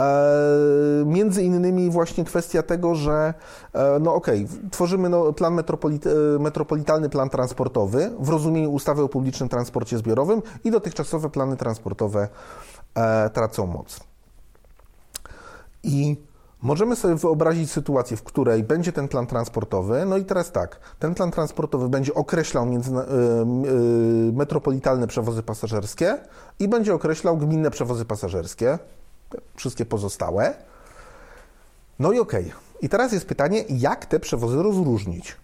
E, 0.00 1.04
między 1.06 1.42
innymi 1.42 1.90
właśnie 1.90 2.24
kwestia 2.24 2.62
tego, 2.62 2.94
że 2.94 3.34
e, 3.72 3.98
no 4.00 4.14
okej, 4.14 4.44
okay, 4.44 4.70
tworzymy 4.70 5.08
no, 5.08 5.32
plan 5.32 5.54
metropolit 5.54 6.06
e, 6.06 6.10
metropolitalny 6.38 7.08
plan 7.08 7.30
transportowy 7.30 8.10
w 8.18 8.28
rozumieniu 8.28 8.72
ustawy 8.72 9.02
o 9.02 9.08
publicznym 9.08 9.48
transporcie 9.48 9.98
zbiorowym 9.98 10.42
i 10.64 10.70
dotychczasowe 10.70 11.30
plany 11.30 11.56
transportowe 11.56 12.28
tracą 13.32 13.66
moc. 13.66 14.11
I 15.82 16.16
możemy 16.62 16.96
sobie 16.96 17.14
wyobrazić 17.14 17.70
sytuację, 17.70 18.16
w 18.16 18.22
której 18.22 18.62
będzie 18.62 18.92
ten 18.92 19.08
plan 19.08 19.26
transportowy. 19.26 20.04
No 20.06 20.16
i 20.16 20.24
teraz 20.24 20.52
tak, 20.52 20.80
ten 20.98 21.14
plan 21.14 21.30
transportowy 21.30 21.88
będzie 21.88 22.14
określał 22.14 22.66
między, 22.66 22.90
metropolitalne 24.32 25.06
przewozy 25.06 25.42
pasażerskie 25.42 26.18
i 26.58 26.68
będzie 26.68 26.94
określał 26.94 27.36
gminne 27.36 27.70
przewozy 27.70 28.04
pasażerskie 28.04 28.78
wszystkie 29.56 29.84
pozostałe. 29.86 30.54
No 31.98 32.12
i 32.12 32.18
okej. 32.18 32.46
Okay. 32.46 32.58
I 32.80 32.88
teraz 32.88 33.12
jest 33.12 33.26
pytanie, 33.26 33.64
jak 33.68 34.06
te 34.06 34.20
przewozy 34.20 34.62
rozróżnić? 34.62 35.36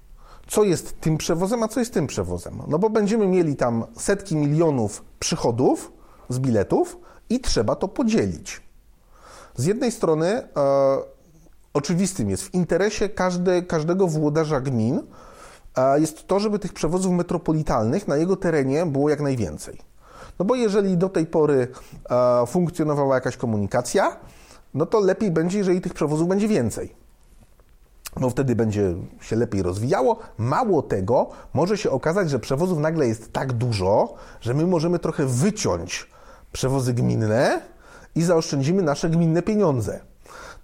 Co 0.46 0.64
jest 0.64 1.00
tym 1.00 1.18
przewozem, 1.18 1.62
a 1.62 1.68
co 1.68 1.80
jest 1.80 1.94
tym 1.94 2.06
przewozem? 2.06 2.62
No 2.68 2.78
bo 2.78 2.90
będziemy 2.90 3.26
mieli 3.26 3.56
tam 3.56 3.84
setki 3.96 4.36
milionów 4.36 5.04
przychodów 5.18 5.92
z 6.28 6.38
biletów 6.38 6.96
i 7.30 7.40
trzeba 7.40 7.76
to 7.76 7.88
podzielić. 7.88 8.67
Z 9.58 9.66
jednej 9.66 9.92
strony 9.92 10.26
e, 10.26 10.48
oczywistym 11.74 12.30
jest 12.30 12.42
w 12.42 12.54
interesie 12.54 13.08
każde, 13.08 13.62
każdego 13.62 14.06
włodarza 14.06 14.60
gmin 14.60 15.02
e, 15.76 16.00
jest 16.00 16.26
to, 16.26 16.40
żeby 16.40 16.58
tych 16.58 16.72
przewozów 16.72 17.12
metropolitalnych 17.12 18.08
na 18.08 18.16
jego 18.16 18.36
terenie 18.36 18.86
było 18.86 19.08
jak 19.10 19.20
najwięcej. 19.20 19.78
No 20.38 20.44
bo 20.44 20.54
jeżeli 20.54 20.96
do 20.96 21.08
tej 21.08 21.26
pory 21.26 21.68
e, 22.10 22.46
funkcjonowała 22.46 23.14
jakaś 23.14 23.36
komunikacja, 23.36 24.16
no 24.74 24.86
to 24.86 25.00
lepiej 25.00 25.30
będzie, 25.30 25.58
jeżeli 25.58 25.80
tych 25.80 25.94
przewozów 25.94 26.28
będzie 26.28 26.48
więcej. 26.48 26.94
No 28.20 28.30
wtedy 28.30 28.56
będzie 28.56 28.94
się 29.20 29.36
lepiej 29.36 29.62
rozwijało. 29.62 30.18
Mało 30.38 30.82
tego, 30.82 31.30
może 31.54 31.78
się 31.78 31.90
okazać, 31.90 32.30
że 32.30 32.38
przewozów 32.38 32.78
nagle 32.78 33.06
jest 33.06 33.32
tak 33.32 33.52
dużo, 33.52 34.14
że 34.40 34.54
my 34.54 34.66
możemy 34.66 34.98
trochę 34.98 35.26
wyciąć 35.26 36.10
przewozy 36.52 36.94
gminne 36.94 37.60
i 38.14 38.22
zaoszczędzimy 38.22 38.82
nasze 38.82 39.10
gminne 39.10 39.42
pieniądze. 39.42 40.00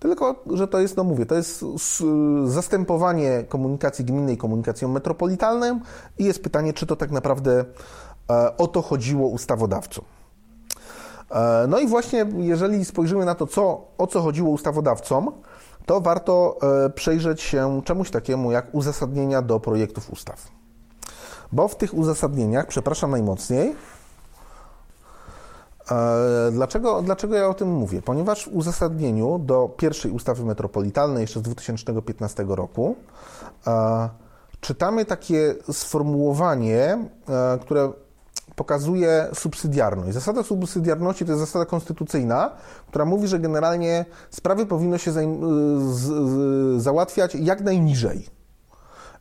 Tylko, 0.01 0.45
że 0.53 0.69
to 0.69 0.81
jest, 0.81 0.97
no 0.97 1.05
mówię, 1.05 1.27
to 1.27 1.35
jest 1.35 1.65
zastępowanie 2.47 3.45
komunikacji 3.49 4.05
gminnej 4.05 4.37
komunikacją 4.37 4.89
metropolitalną 4.89 5.81
i 6.19 6.25
jest 6.25 6.43
pytanie, 6.43 6.73
czy 6.73 6.87
to 6.87 6.97
tak 6.97 7.11
naprawdę 7.11 7.65
E, 8.31 8.57
o 8.57 8.67
to 8.67 8.83
chodziło 8.83 9.29
ustawodawcom. 9.29 10.05
E, 11.31 11.67
no 11.69 11.79
i 11.79 11.87
właśnie, 11.87 12.27
jeżeli 12.37 12.85
spojrzymy 12.85 13.25
na 13.25 13.35
to, 13.35 13.47
co, 13.47 13.87
o 13.99 14.07
co 14.07 14.23
chodziło 14.23 14.51
ustawodawcom, 14.51 15.33
to 15.87 16.01
warto 16.01 16.59
e, 16.87 16.91
przejrzeć 16.91 17.43
się 17.43 17.83
czemuś 17.85 18.11
takiemu 18.11 18.53
jak 18.53 18.75
uzasadnienia 18.75 19.43
do 19.43 19.61
projektów 19.61 20.11
ustaw. 20.11 20.49
Bo 21.53 21.69
w 21.69 21.77
tych 21.77 21.95
uzasadnieniach, 21.95 22.67
przepraszam 22.67 23.11
najmocniej, 23.11 23.75
Dlaczego, 26.53 27.03
dlaczego 27.03 27.35
ja 27.35 27.49
o 27.49 27.55
tym 27.55 27.69
mówię? 27.69 28.03
Ponieważ 28.03 28.45
w 28.45 28.57
uzasadnieniu 28.57 29.39
do 29.39 29.69
pierwszej 29.77 30.11
ustawy 30.11 30.45
metropolitalnej 30.45 31.21
jeszcze 31.21 31.41
z 31.41 31.43
2015 31.43 32.45
roku 32.49 32.97
czytamy 34.61 35.05
takie 35.05 35.55
sformułowanie, 35.73 37.09
które 37.61 37.93
pokazuje 38.57 39.29
subsydiarność. 39.35 40.15
Zasada 40.15 40.43
subsydiarności 40.43 41.25
to 41.25 41.33
jest 41.33 41.41
zasada 41.41 41.65
konstytucyjna, 41.65 42.51
która 42.89 43.05
mówi, 43.05 43.29
że 43.29 43.39
generalnie 43.39 44.05
sprawy 44.31 44.67
powinno 44.67 44.99
się 44.99 45.13
załatwiać 46.77 47.35
jak 47.35 47.61
najniżej. 47.61 48.29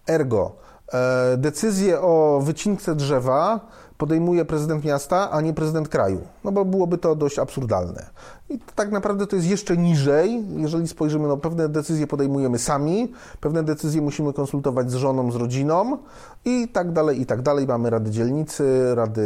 Ergo, 0.07 0.55
e, 0.93 1.37
decyzję 1.37 2.01
o 2.01 2.41
wycince 2.43 2.95
drzewa 2.95 3.59
podejmuje 3.97 4.45
prezydent 4.45 4.85
miasta, 4.85 5.31
a 5.31 5.41
nie 5.41 5.53
prezydent 5.53 5.89
kraju. 5.89 6.21
No 6.43 6.51
bo 6.51 6.65
byłoby 6.65 6.97
to 6.97 7.15
dość 7.15 7.39
absurdalne. 7.39 8.05
I 8.49 8.59
tak 8.75 8.91
naprawdę 8.91 9.27
to 9.27 9.35
jest 9.35 9.47
jeszcze 9.47 9.77
niżej, 9.77 10.43
jeżeli 10.55 10.87
spojrzymy, 10.87 11.27
no 11.27 11.37
pewne 11.37 11.69
decyzje 11.69 12.07
podejmujemy 12.07 12.59
sami, 12.59 13.11
pewne 13.41 13.63
decyzje 13.63 14.01
musimy 14.01 14.33
konsultować 14.33 14.91
z 14.91 14.95
żoną, 14.95 15.31
z 15.31 15.35
rodziną 15.35 15.97
i 16.45 16.67
tak 16.67 16.91
dalej, 16.91 17.21
i 17.21 17.25
tak 17.25 17.41
dalej. 17.41 17.67
Mamy 17.67 17.89
rady 17.89 18.11
dzielnicy, 18.11 18.95
rady, 18.95 19.21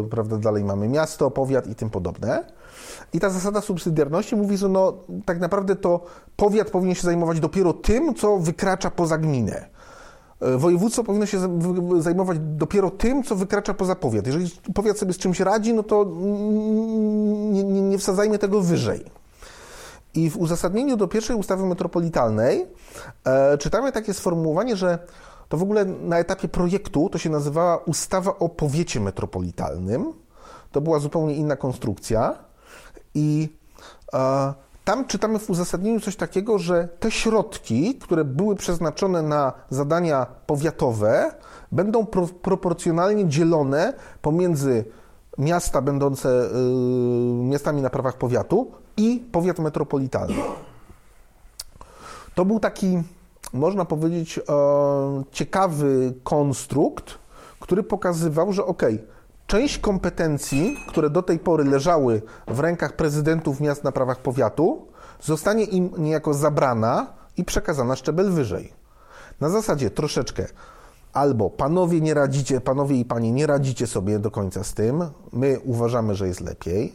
e, 0.00 0.08
prawda, 0.10 0.36
dalej 0.36 0.64
mamy 0.64 0.88
miasto, 0.88 1.30
powiat 1.30 1.66
i 1.66 1.74
tym 1.74 1.90
podobne. 1.90 2.44
I 3.12 3.20
ta 3.20 3.30
zasada 3.30 3.60
subsydiarności 3.60 4.36
mówi, 4.36 4.56
że 4.56 4.68
no, 4.68 4.92
tak 5.24 5.40
naprawdę 5.40 5.76
to 5.76 6.00
powiat 6.36 6.70
powinien 6.70 6.94
się 6.94 7.02
zajmować 7.02 7.40
dopiero 7.40 7.72
tym, 7.72 8.14
co 8.14 8.38
wykracza 8.38 8.90
poza 8.90 9.18
gminę. 9.18 9.79
E, 10.40 10.58
województwo 10.58 11.04
powinno 11.04 11.26
się 11.26 11.38
zajmować 11.98 12.38
dopiero 12.40 12.90
tym, 12.90 13.22
co 13.22 13.36
wykracza 13.36 13.74
poza 13.74 13.94
powiat. 13.94 14.26
Jeżeli 14.26 14.50
powiat 14.74 14.98
sobie 14.98 15.12
z 15.12 15.18
czymś 15.18 15.40
radzi, 15.40 15.74
no 15.74 15.82
to 15.82 16.04
nie, 17.50 17.64
nie, 17.64 17.82
nie 17.82 17.98
wsadzajmy 17.98 18.38
tego 18.38 18.60
wyżej. 18.60 19.04
I 20.14 20.30
w 20.30 20.36
uzasadnieniu 20.36 20.96
do 20.96 21.08
pierwszej 21.08 21.36
ustawy 21.36 21.66
metropolitalnej 21.66 22.66
e, 23.24 23.58
czytamy 23.58 23.92
takie 23.92 24.14
sformułowanie, 24.14 24.76
że 24.76 24.98
to 25.48 25.56
w 25.56 25.62
ogóle 25.62 25.84
na 25.84 26.18
etapie 26.18 26.48
projektu 26.48 27.08
to 27.08 27.18
się 27.18 27.30
nazywała 27.30 27.76
ustawa 27.76 28.38
o 28.38 28.48
powiecie 28.48 29.00
metropolitalnym. 29.00 30.12
To 30.72 30.80
była 30.80 30.98
zupełnie 30.98 31.34
inna 31.34 31.56
konstrukcja 31.56 32.38
i 33.14 33.48
e, 34.14 34.54
tam 34.90 35.04
czytamy 35.04 35.38
w 35.38 35.50
uzasadnieniu 35.50 36.00
coś 36.00 36.16
takiego, 36.16 36.58
że 36.58 36.88
te 37.00 37.10
środki, 37.10 37.94
które 37.94 38.24
były 38.24 38.56
przeznaczone 38.56 39.22
na 39.22 39.52
zadania 39.68 40.26
powiatowe, 40.46 41.34
będą 41.72 42.06
pro, 42.06 42.26
proporcjonalnie 42.26 43.28
dzielone 43.28 43.92
pomiędzy 44.22 44.84
miasta 45.38 45.82
będące 45.82 46.28
y, 46.28 46.48
miastami 47.44 47.82
na 47.82 47.90
prawach 47.90 48.18
powiatu 48.18 48.70
i 48.96 49.24
powiat 49.32 49.58
metropolitalny. 49.58 50.42
To 52.34 52.44
był 52.44 52.60
taki, 52.60 53.02
można 53.52 53.84
powiedzieć, 53.84 54.40
ciekawy 55.32 56.14
konstrukt, 56.22 57.18
który 57.60 57.82
pokazywał, 57.82 58.52
że 58.52 58.64
ok, 58.64 58.82
część 59.50 59.78
kompetencji, 59.78 60.76
które 60.88 61.10
do 61.10 61.22
tej 61.22 61.38
pory 61.38 61.64
leżały 61.64 62.22
w 62.48 62.60
rękach 62.60 62.96
prezydentów 62.96 63.60
miast 63.60 63.84
na 63.84 63.92
prawach 63.92 64.22
powiatu, 64.22 64.86
zostanie 65.20 65.64
im 65.64 65.90
niejako 65.98 66.34
zabrana 66.34 67.06
i 67.36 67.44
przekazana 67.44 67.96
szczebel 67.96 68.32
wyżej. 68.32 68.72
Na 69.40 69.48
zasadzie 69.48 69.90
troszeczkę 69.90 70.46
albo 71.12 71.50
panowie 71.50 72.00
nie 72.00 72.14
radzicie, 72.14 72.60
panowie 72.60 72.96
i 72.96 73.04
panie 73.04 73.32
nie 73.32 73.46
radzicie 73.46 73.86
sobie 73.86 74.18
do 74.18 74.30
końca 74.30 74.64
z 74.64 74.74
tym, 74.74 75.04
my 75.32 75.60
uważamy, 75.64 76.14
że 76.14 76.26
jest 76.26 76.40
lepiej, 76.40 76.94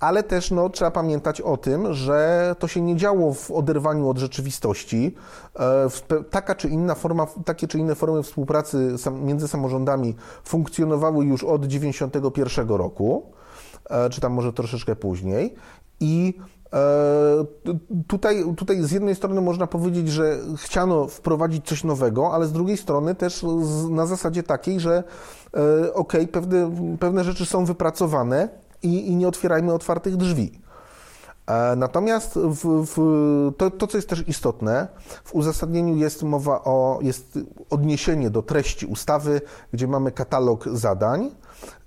ale 0.00 0.22
też 0.22 0.50
no, 0.50 0.70
trzeba 0.70 0.90
pamiętać 0.90 1.40
o 1.40 1.56
tym, 1.56 1.92
że 1.92 2.56
to 2.58 2.68
się 2.68 2.80
nie 2.80 2.96
działo 2.96 3.34
w 3.34 3.50
oderwaniu 3.50 4.08
od 4.08 4.18
rzeczywistości. 4.18 5.14
E, 5.58 5.88
taka 6.30 6.54
czy 6.54 6.68
inna 6.68 6.94
forma, 6.94 7.26
takie 7.44 7.68
czy 7.68 7.78
inne 7.78 7.94
formy 7.94 8.22
współpracy 8.22 8.94
między 9.22 9.48
samorządami 9.48 10.16
funkcjonowały 10.44 11.24
już 11.24 11.44
od 11.44 11.62
1991 11.62 12.68
roku, 12.68 13.22
e, 13.90 14.10
czy 14.10 14.20
tam 14.20 14.32
może 14.32 14.52
troszeczkę 14.52 14.96
później. 14.96 15.54
I 16.00 16.34
e, 16.72 17.44
Tutaj, 18.06 18.44
tutaj 18.56 18.82
z 18.82 18.90
jednej 18.90 19.14
strony 19.14 19.40
można 19.40 19.66
powiedzieć, 19.66 20.08
że 20.08 20.38
chciano 20.56 21.06
wprowadzić 21.06 21.66
coś 21.66 21.84
nowego, 21.84 22.32
ale 22.32 22.46
z 22.46 22.52
drugiej 22.52 22.76
strony 22.76 23.14
też 23.14 23.44
na 23.90 24.06
zasadzie 24.06 24.42
takiej, 24.42 24.80
że 24.80 25.04
ok, 25.94 26.12
pewne, 26.32 26.70
pewne 27.00 27.24
rzeczy 27.24 27.46
są 27.46 27.64
wypracowane, 27.64 28.48
i, 28.84 29.08
i 29.08 29.16
nie 29.16 29.28
otwierajmy 29.28 29.72
otwartych 29.72 30.16
drzwi. 30.16 30.60
E, 31.46 31.76
natomiast 31.76 32.34
w, 32.34 32.86
w, 32.86 32.96
to, 33.56 33.70
to, 33.70 33.86
co 33.86 33.98
jest 33.98 34.08
też 34.08 34.28
istotne, 34.28 34.88
w 35.24 35.34
uzasadnieniu 35.34 35.96
jest 35.96 36.22
mowa 36.22 36.64
o, 36.64 36.98
jest 37.02 37.38
odniesienie 37.70 38.30
do 38.30 38.42
treści 38.42 38.86
ustawy, 38.86 39.40
gdzie 39.72 39.86
mamy 39.86 40.12
katalog 40.12 40.68
zadań 40.72 41.30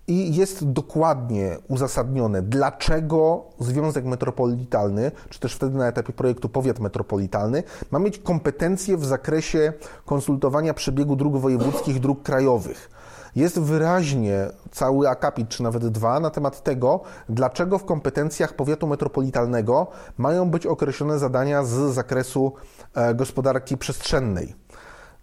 i 0.07 0.35
jest 0.35 0.71
dokładnie 0.71 1.57
uzasadnione, 1.67 2.41
dlaczego 2.41 3.43
Związek 3.59 4.05
Metropolitalny, 4.05 5.11
czy 5.29 5.39
też 5.39 5.53
wtedy 5.55 5.77
na 5.77 5.87
etapie 5.87 6.13
projektu 6.13 6.49
powiat 6.49 6.79
metropolitalny, 6.79 7.63
ma 7.91 7.99
mieć 7.99 8.19
kompetencje 8.19 8.97
w 8.97 9.05
zakresie 9.05 9.73
konsultowania 10.05 10.73
przebiegu 10.73 11.15
dróg 11.15 11.37
wojewódzkich, 11.37 11.99
dróg 11.99 12.23
krajowych 12.23 12.89
jest 13.35 13.59
wyraźnie 13.59 14.47
cały 14.71 15.09
akapit, 15.09 15.49
czy 15.49 15.63
nawet 15.63 15.87
dwa, 15.87 16.19
na 16.19 16.29
temat 16.29 16.63
tego, 16.63 17.01
dlaczego 17.29 17.77
w 17.77 17.85
kompetencjach 17.85 18.53
powiatu 18.53 18.87
metropolitalnego 18.87 19.87
mają 20.17 20.49
być 20.49 20.65
określone 20.65 21.19
zadania 21.19 21.63
z 21.63 21.93
zakresu 21.93 22.53
e, 22.95 23.13
gospodarki 23.13 23.77
przestrzennej. 23.77 24.55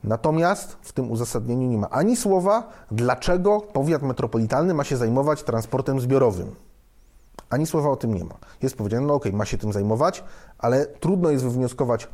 Natomiast 0.04 0.76
w 0.82 0.92
tym 0.92 1.11
uzasadnieniu 1.11 1.68
nie 1.68 1.78
ma 1.78 1.90
ani 1.90 2.16
słowa, 2.16 2.68
dlaczego 2.90 3.61
powiat 3.61 4.02
metropolitalny 4.02 4.75
ma 4.75 4.84
się 4.84 4.96
zajmować 4.96 5.42
transportem 5.42 6.00
zbiorowym. 6.00 6.54
Ani 7.50 7.66
słowa 7.66 7.90
o 7.90 7.96
tym 7.96 8.14
nie 8.14 8.25
ma. 8.25 8.34
Jest 8.62 8.76
powiedziane, 8.76 9.06
no 9.06 9.14
okej, 9.14 9.30
okay, 9.30 9.38
ma 9.38 9.44
się 9.44 9.58
tym 9.58 9.73
zajmować, 9.73 10.25
ale 10.58 10.87
trudno 10.87 11.30
jest 11.30 11.44
wywnioskować, 11.44 12.08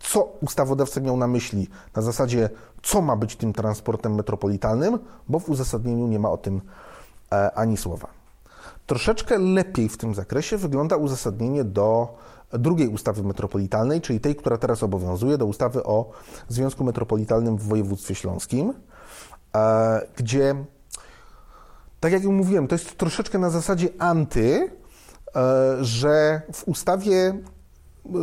co 0.00 0.22
ustawodawca 0.22 1.00
miał 1.00 1.16
na 1.16 1.26
myśli 1.26 1.68
na 1.96 2.02
zasadzie, 2.02 2.50
co 2.82 3.02
ma 3.02 3.16
być 3.16 3.36
tym 3.36 3.52
transportem 3.52 4.14
metropolitalnym, 4.14 4.98
bo 5.28 5.38
w 5.38 5.48
uzasadnieniu 5.48 6.06
nie 6.06 6.18
ma 6.18 6.30
o 6.30 6.36
tym 6.36 6.60
e, 7.32 7.54
ani 7.54 7.76
słowa. 7.76 8.08
Troszeczkę 8.86 9.38
lepiej 9.38 9.88
w 9.88 9.96
tym 9.96 10.14
zakresie 10.14 10.56
wygląda 10.56 10.96
uzasadnienie 10.96 11.64
do 11.64 12.18
drugiej 12.52 12.88
ustawy 12.88 13.22
metropolitalnej, 13.22 14.00
czyli 14.00 14.20
tej, 14.20 14.36
która 14.36 14.58
teraz 14.58 14.82
obowiązuje, 14.82 15.38
do 15.38 15.46
ustawy 15.46 15.84
o 15.84 16.10
Związku 16.48 16.84
Metropolitalnym 16.84 17.56
w 17.56 17.62
województwie 17.62 18.14
śląskim, 18.14 18.74
e, 19.54 20.06
gdzie, 20.16 20.54
tak 22.00 22.12
jak 22.12 22.24
mówiłem, 22.24 22.68
to 22.68 22.74
jest 22.74 22.96
troszeczkę 22.98 23.38
na 23.38 23.50
zasadzie 23.50 23.88
anty, 23.98 24.70
e, 25.36 25.84
że 25.84 26.42
w 26.52 26.68
ustawie 26.68 27.42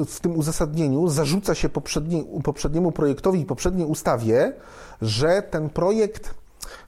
w 0.07 0.19
tym 0.19 0.37
uzasadnieniu 0.37 1.07
zarzuca 1.07 1.55
się 1.55 1.69
poprzedni, 1.69 2.27
poprzedniemu 2.43 2.91
projektowi 2.91 3.39
i 3.39 3.45
poprzedniej 3.45 3.87
ustawie, 3.87 4.53
że 5.01 5.41
ten 5.41 5.69
projekt 5.69 6.33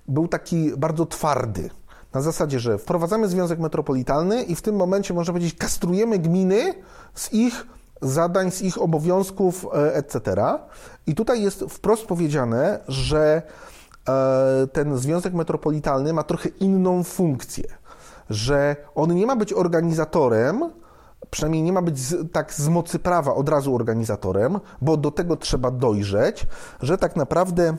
był 0.08 0.27
taki 0.27 0.72
bardzo 0.77 1.06
twardy. 1.06 1.70
Na 2.13 2.22
zasadzie, 2.22 2.60
że 2.60 2.77
wprowadzamy 2.77 3.27
związek 3.27 3.60
metropolitalny 3.60 4.44
i 4.44 4.56
w 4.56 4.62
tym 4.62 4.75
momencie, 4.75 5.13
można 5.13 5.34
powiedzieć, 5.34 5.56
kastrujemy 5.56 6.20
gminy 6.20 6.74
z 7.16 7.34
ich 7.34 7.68
zadań, 8.01 8.51
z 8.51 8.62
ich 8.62 8.82
obowiązków, 8.82 9.66
e, 9.74 9.96
etc. 9.96 10.36
I 11.07 11.16
tutaj 11.16 11.42
jest 11.42 11.66
wprost 11.70 12.05
powiedziane, 12.05 12.79
że 12.88 13.42
e, 14.10 14.68
ten 14.74 14.98
związek 14.98 15.33
metropolitalny 15.33 16.14
ma 16.14 16.24
trochę 16.24 16.50
inną 16.50 17.03
funkcję, 17.03 17.64
że 18.29 18.75
on 18.96 19.16
nie 19.16 19.25
ma 19.25 19.36
być 19.36 19.53
organizatorem, 19.53 20.70
przynajmniej 21.30 21.64
nie 21.64 21.74
ma 21.74 21.82
być 21.82 22.00
z, 22.00 22.32
tak 22.32 22.53
z 22.53 22.70
mocy 22.70 23.00
prawa 23.00 23.36
od 23.36 23.50
razu 23.50 23.75
organizatorem, 23.75 24.60
bo 24.82 24.98
do 24.98 25.12
tego 25.12 25.36
trzeba 25.36 25.72
dojrzeć, 25.72 26.48
że 26.82 26.98
tak 26.98 27.16
naprawdę 27.16 27.77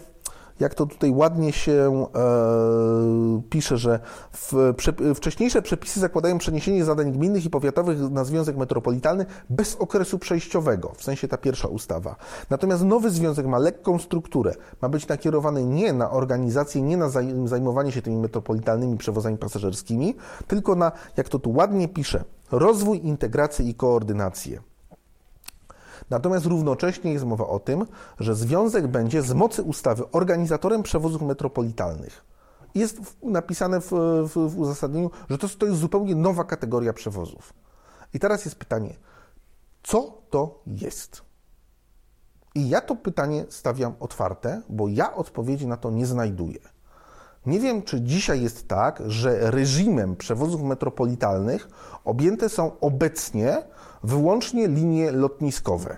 jak 0.60 0.74
to 0.74 0.86
tutaj 0.86 1.10
ładnie 1.10 1.52
się 1.52 2.06
e, 2.14 3.42
pisze, 3.50 3.78
że 3.78 4.00
w, 4.32 4.74
prze, 4.76 4.92
wcześniejsze 5.14 5.62
przepisy 5.62 6.00
zakładają 6.00 6.38
przeniesienie 6.38 6.84
zadań 6.84 7.12
gminnych 7.12 7.44
i 7.44 7.50
powiatowych 7.50 8.10
na 8.10 8.24
związek 8.24 8.56
metropolitalny 8.56 9.26
bez 9.50 9.76
okresu 9.76 10.18
przejściowego, 10.18 10.92
w 10.96 11.04
sensie 11.04 11.28
ta 11.28 11.36
pierwsza 11.36 11.68
ustawa. 11.68 12.16
Natomiast 12.50 12.84
nowy 12.84 13.10
związek 13.10 13.46
ma 13.46 13.58
lekką 13.58 13.98
strukturę, 13.98 14.54
ma 14.82 14.88
być 14.88 15.08
nakierowany 15.08 15.64
nie 15.64 15.92
na 15.92 16.10
organizację, 16.10 16.82
nie 16.82 16.96
na 16.96 17.08
zajmowanie 17.44 17.92
się 17.92 18.02
tymi 18.02 18.16
metropolitalnymi 18.16 18.96
przewozami 18.96 19.38
pasażerskimi, 19.38 20.16
tylko 20.46 20.74
na, 20.74 20.92
jak 21.16 21.28
to 21.28 21.38
tu 21.38 21.52
ładnie 21.52 21.88
pisze, 21.88 22.24
rozwój, 22.50 23.06
integrację 23.06 23.68
i 23.68 23.74
koordynację. 23.74 24.67
Natomiast 26.10 26.46
równocześnie 26.46 27.12
jest 27.12 27.24
mowa 27.24 27.46
o 27.46 27.58
tym, 27.58 27.86
że 28.18 28.34
związek 28.34 28.86
będzie 28.86 29.22
z 29.22 29.32
mocy 29.32 29.62
ustawy 29.62 30.04
organizatorem 30.12 30.82
przewozów 30.82 31.22
metropolitalnych. 31.22 32.24
Jest 32.74 33.00
napisane 33.22 33.80
w, 33.80 33.90
w, 34.24 34.48
w 34.48 34.58
uzasadnieniu, 34.58 35.10
że 35.30 35.38
to, 35.38 35.48
to 35.48 35.66
jest 35.66 35.78
zupełnie 35.78 36.14
nowa 36.14 36.44
kategoria 36.44 36.92
przewozów. 36.92 37.54
I 38.14 38.18
teraz 38.18 38.44
jest 38.44 38.56
pytanie, 38.56 38.94
co 39.82 40.22
to 40.30 40.62
jest? 40.66 41.22
I 42.54 42.68
ja 42.68 42.80
to 42.80 42.96
pytanie 42.96 43.44
stawiam 43.48 43.94
otwarte, 44.00 44.62
bo 44.68 44.88
ja 44.88 45.14
odpowiedzi 45.14 45.66
na 45.66 45.76
to 45.76 45.90
nie 45.90 46.06
znajduję. 46.06 46.58
Nie 47.46 47.60
wiem, 47.60 47.82
czy 47.82 48.00
dzisiaj 48.00 48.42
jest 48.42 48.68
tak, 48.68 49.02
że 49.06 49.50
reżimem 49.50 50.16
przewozów 50.16 50.62
metropolitalnych 50.62 51.68
objęte 52.04 52.48
są 52.48 52.80
obecnie 52.80 53.62
wyłącznie 54.02 54.68
linie 54.68 55.12
lotniskowe. 55.12 55.96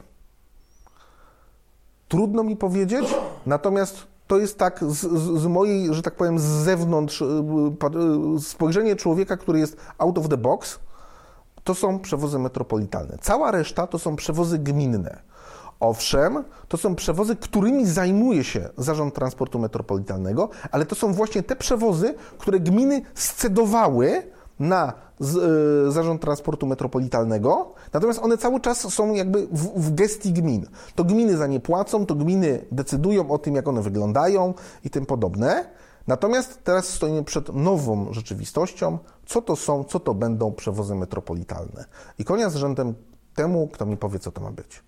Trudno 2.09 2.43
mi 2.43 2.57
powiedzieć, 2.57 3.15
natomiast 3.47 4.07
to 4.27 4.39
jest 4.39 4.59
tak 4.59 4.85
z, 4.85 4.99
z, 5.41 5.47
mojej, 5.47 5.95
że 5.95 6.03
tak 6.03 6.15
powiem, 6.15 6.39
z 6.39 6.43
zewnątrz 6.43 7.23
y, 7.23 7.25
y, 8.37 8.41
spojrzenie 8.41 8.97
człowieka, 8.97 9.37
który 9.37 9.59
jest 9.59 9.77
out 9.99 10.19
of 10.19 10.29
the 10.29 10.37
box, 10.37 10.79
to 11.65 11.75
są 11.75 11.99
przewozy 11.99 12.39
metropolitalne. 12.39 13.19
Cała 13.21 13.51
reszta 13.51 13.87
to 13.87 13.99
są 13.99 14.17
przewozy 14.17 14.59
gminne. 14.59 15.23
Owszem, 15.81 16.45
to 16.69 16.77
są 16.77 16.95
przewozy, 16.95 17.37
którymi 17.37 17.87
zajmuje 17.87 18.45
się 18.45 18.69
Zarząd 18.79 19.15
Transportu 19.15 19.59
Metropolitalnego, 19.59 20.49
ale 20.71 20.87
to 20.87 20.95
są 20.95 21.13
właśnie 21.13 21.43
te 21.43 21.57
przewozy, 21.57 22.15
które 22.39 22.61
gminy 22.61 23.03
scedowały 23.15 24.23
na 24.61 24.93
z, 25.21 25.37
y, 25.89 25.93
Zarząd 25.93 26.23
Transportu 26.23 26.67
Metropolitalnego, 26.67 27.75
natomiast 27.93 28.21
one 28.23 28.39
cały 28.39 28.61
czas 28.61 28.95
są 28.95 29.15
jakby 29.15 29.47
w, 29.47 29.89
w 29.89 29.95
gestii 29.95 30.33
gmin. 30.33 30.67
To 30.95 31.05
gminy 31.05 31.37
za 31.37 31.47
nie 31.47 31.61
płacą, 31.61 32.07
to 32.07 32.15
gminy 32.15 32.67
decydują 32.73 33.31
o 33.31 33.39
tym, 33.39 33.55
jak 33.55 33.69
one 33.69 33.83
wyglądają 33.83 34.55
i 34.85 34.91
tym 34.91 35.07
podobne. 35.07 35.71
Natomiast 36.07 36.65
teraz 36.65 36.89
stoimy 36.89 37.25
przed 37.25 37.55
nową 37.55 38.13
rzeczywistością, 38.13 38.99
co 39.27 39.43
to 39.43 39.57
są, 39.57 39.85
co 39.85 40.01
to 40.01 40.15
będą 40.15 40.53
przewozy 40.53 40.95
metropolitalne. 40.95 41.85
I 42.19 42.25
konia 42.25 42.51
z 42.51 42.57
rzędem 42.57 42.95
temu, 43.35 43.69
kto 43.69 43.87
mi 43.87 43.97
powie, 43.97 44.19
co 44.19 44.33
to 44.33 44.41
ma 44.41 44.51
być. 44.51 44.83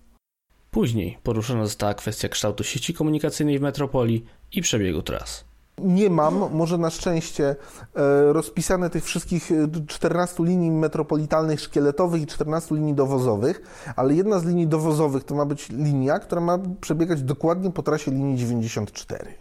Później 0.70 1.18
poruszona 1.22 1.64
została 1.64 1.94
kwestia 1.94 2.28
kształtu 2.28 2.64
sieci 2.64 2.94
komunikacyjnej 2.94 3.58
w 3.58 3.62
metropolii 3.62 4.24
i 4.52 4.62
przebiegu 4.62 5.02
tras. 5.02 5.51
Nie 5.82 6.10
mam, 6.10 6.54
może 6.54 6.78
na 6.78 6.90
szczęście, 6.90 7.56
e, 7.94 8.32
rozpisane 8.32 8.90
tych 8.90 9.04
wszystkich 9.04 9.50
14 9.86 10.42
e, 10.42 10.46
linii 10.46 10.70
metropolitalnych 10.70 11.60
szkieletowych 11.60 12.22
i 12.22 12.26
14 12.26 12.74
linii 12.74 12.94
dowozowych, 12.94 13.62
ale 13.96 14.14
jedna 14.14 14.38
z 14.38 14.44
linii 14.44 14.66
dowozowych 14.66 15.24
to 15.24 15.34
ma 15.34 15.44
być 15.44 15.68
linia, 15.68 16.18
która 16.18 16.40
ma 16.40 16.58
przebiegać 16.80 17.22
dokładnie 17.22 17.70
po 17.70 17.82
trasie 17.82 18.10
linii 18.10 18.36
94 18.36 19.34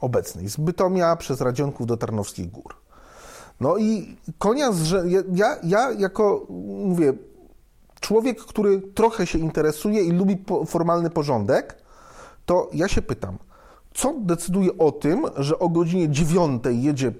obecnej, 0.00 0.48
z 0.48 0.56
Bytomia 0.56 1.16
przez 1.16 1.40
Radzionków 1.40 1.86
do 1.86 1.96
Tarnowskich 1.96 2.50
Gór. 2.50 2.76
No 3.60 3.76
i 3.76 4.16
konia, 4.38 4.72
że 4.72 5.04
ja, 5.32 5.56
ja 5.62 5.92
jako, 5.92 6.46
mówię, 6.84 7.12
człowiek, 8.00 8.40
który 8.44 8.80
trochę 8.80 9.26
się 9.26 9.38
interesuje 9.38 10.02
i 10.02 10.12
lubi 10.12 10.44
formalny 10.66 11.10
porządek, 11.10 11.76
to 12.46 12.70
ja 12.72 12.88
się 12.88 13.02
pytam– 13.02 13.38
co 14.00 14.14
decyduje 14.20 14.78
o 14.78 14.92
tym, 14.92 15.26
że 15.36 15.58
o 15.58 15.68
godzinie 15.68 16.08
9 16.08 16.62
jedzie 16.70 17.12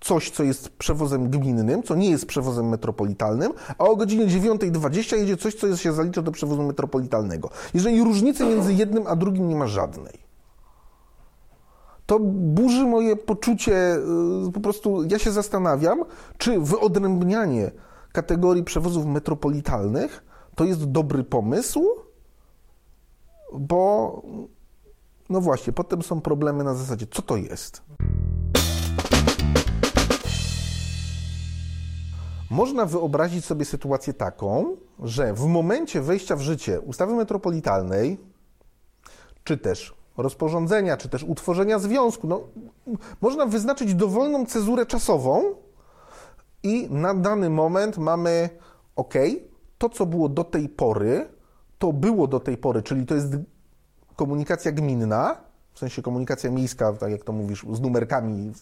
coś, 0.00 0.30
co 0.30 0.42
jest 0.42 0.68
przewozem 0.68 1.30
gminnym, 1.30 1.82
co 1.82 1.94
nie 1.94 2.10
jest 2.10 2.26
przewozem 2.26 2.68
metropolitalnym, 2.68 3.52
a 3.78 3.84
o 3.84 3.96
godzinie 3.96 4.26
9.20 4.26 5.16
jedzie 5.16 5.36
coś, 5.36 5.54
co 5.54 5.66
jest, 5.66 5.82
się 5.82 5.92
zalicza 5.92 6.22
do 6.22 6.32
przewozu 6.32 6.62
metropolitalnego. 6.62 7.50
Jeżeli 7.74 8.04
różnicy 8.04 8.46
między 8.46 8.74
jednym 8.74 9.06
a 9.06 9.16
drugim 9.16 9.48
nie 9.48 9.56
ma 9.56 9.66
żadnej 9.66 10.30
to 12.06 12.18
burzy 12.20 12.84
moje 12.84 13.16
poczucie, 13.16 13.96
y, 14.48 14.52
po 14.52 14.60
prostu 14.60 15.04
ja 15.04 15.18
się 15.18 15.30
zastanawiam, 15.30 16.04
czy 16.38 16.60
wyodrębnianie 16.60 17.70
kategorii 18.12 18.64
przewozów 18.64 19.06
metropolitalnych 19.06 20.24
to 20.54 20.64
jest 20.64 20.84
dobry 20.84 21.24
pomysł, 21.24 21.86
bo 23.52 24.22
no 25.30 25.40
właśnie, 25.40 25.72
potem 25.72 26.02
są 26.02 26.20
problemy 26.20 26.64
na 26.64 26.74
zasadzie, 26.74 27.06
co 27.10 27.22
to 27.22 27.36
jest? 27.36 27.82
Można 32.50 32.86
wyobrazić 32.86 33.44
sobie 33.44 33.64
sytuację 33.64 34.12
taką, 34.14 34.76
że 35.02 35.34
w 35.34 35.46
momencie 35.46 36.00
wejścia 36.00 36.36
w 36.36 36.40
życie 36.40 36.80
ustawy 36.80 37.14
metropolitalnej, 37.14 38.18
czy 39.44 39.58
też 39.58 39.94
rozporządzenia, 40.16 40.96
czy 40.96 41.08
też 41.08 41.24
utworzenia 41.24 41.78
związku, 41.78 42.26
no, 42.26 42.40
można 43.20 43.46
wyznaczyć 43.46 43.94
dowolną 43.94 44.46
cezurę 44.46 44.86
czasową 44.86 45.42
i 46.62 46.88
na 46.90 47.14
dany 47.14 47.50
moment 47.50 47.98
mamy 47.98 48.50
OK, 48.96 49.14
to 49.78 49.88
co 49.88 50.06
było 50.06 50.28
do 50.28 50.44
tej 50.44 50.68
pory, 50.68 51.28
to 51.78 51.92
było 51.92 52.26
do 52.26 52.40
tej 52.40 52.56
pory, 52.56 52.82
czyli 52.82 53.06
to 53.06 53.14
jest 53.14 53.36
komunikacja 54.20 54.72
gminna, 54.72 55.36
w 55.72 55.78
sensie 55.78 56.02
komunikacja 56.02 56.50
miejska, 56.50 56.92
tak 56.92 57.10
jak 57.10 57.24
to 57.24 57.32
mówisz, 57.32 57.66
z 57.72 57.80
numerkami. 57.80 58.52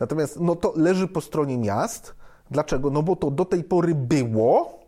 Natomiast 0.00 0.40
no, 0.40 0.56
to 0.56 0.72
leży 0.76 1.08
po 1.08 1.20
stronie 1.20 1.58
miast. 1.58 2.14
Dlaczego? 2.50 2.90
No 2.90 3.02
bo 3.02 3.16
to 3.16 3.30
do 3.30 3.44
tej 3.44 3.64
pory 3.64 3.94
było, 3.94 4.78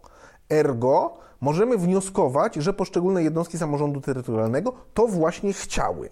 ergo 0.50 1.18
możemy 1.40 1.78
wnioskować, 1.78 2.54
że 2.54 2.72
poszczególne 2.72 3.22
jednostki 3.22 3.58
samorządu 3.58 4.00
terytorialnego 4.00 4.72
to 4.94 5.06
właśnie 5.06 5.52
chciały. 5.52 6.10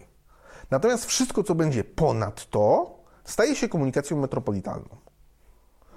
Natomiast 0.70 1.04
wszystko, 1.04 1.42
co 1.42 1.54
będzie 1.54 1.84
ponad 1.84 2.50
to, 2.50 2.94
staje 3.24 3.56
się 3.56 3.68
komunikacją 3.68 4.16
metropolitalną. 4.16 4.96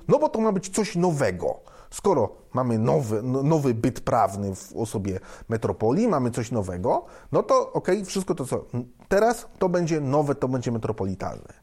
No 0.08 0.20
bo 0.20 0.30
to 0.30 0.39
ma 0.41 0.52
być 0.52 0.70
coś 0.70 0.96
nowego. 0.96 1.60
Skoro 1.89 2.30
mamy 2.54 2.80
nowy, 2.80 3.21
no, 3.23 3.43
nowy 3.43 3.73
byt 3.73 4.00
prawny 4.00 4.56
w 4.56 4.73
osobie 4.76 5.19
metropolii, 5.50 6.08
mamy 6.08 6.32
coś 6.32 6.52
nowego, 6.52 7.06
no 7.32 7.43
to 7.43 7.73
ok, 7.73 7.88
wszystko 8.06 8.36
to 8.36 8.45
co 8.45 8.65
teraz, 9.08 9.47
to 9.60 9.69
będzie 9.69 10.02
nowe, 10.02 10.36
to 10.36 10.47
będzie 10.47 10.71
metropolitalne. 10.71 11.54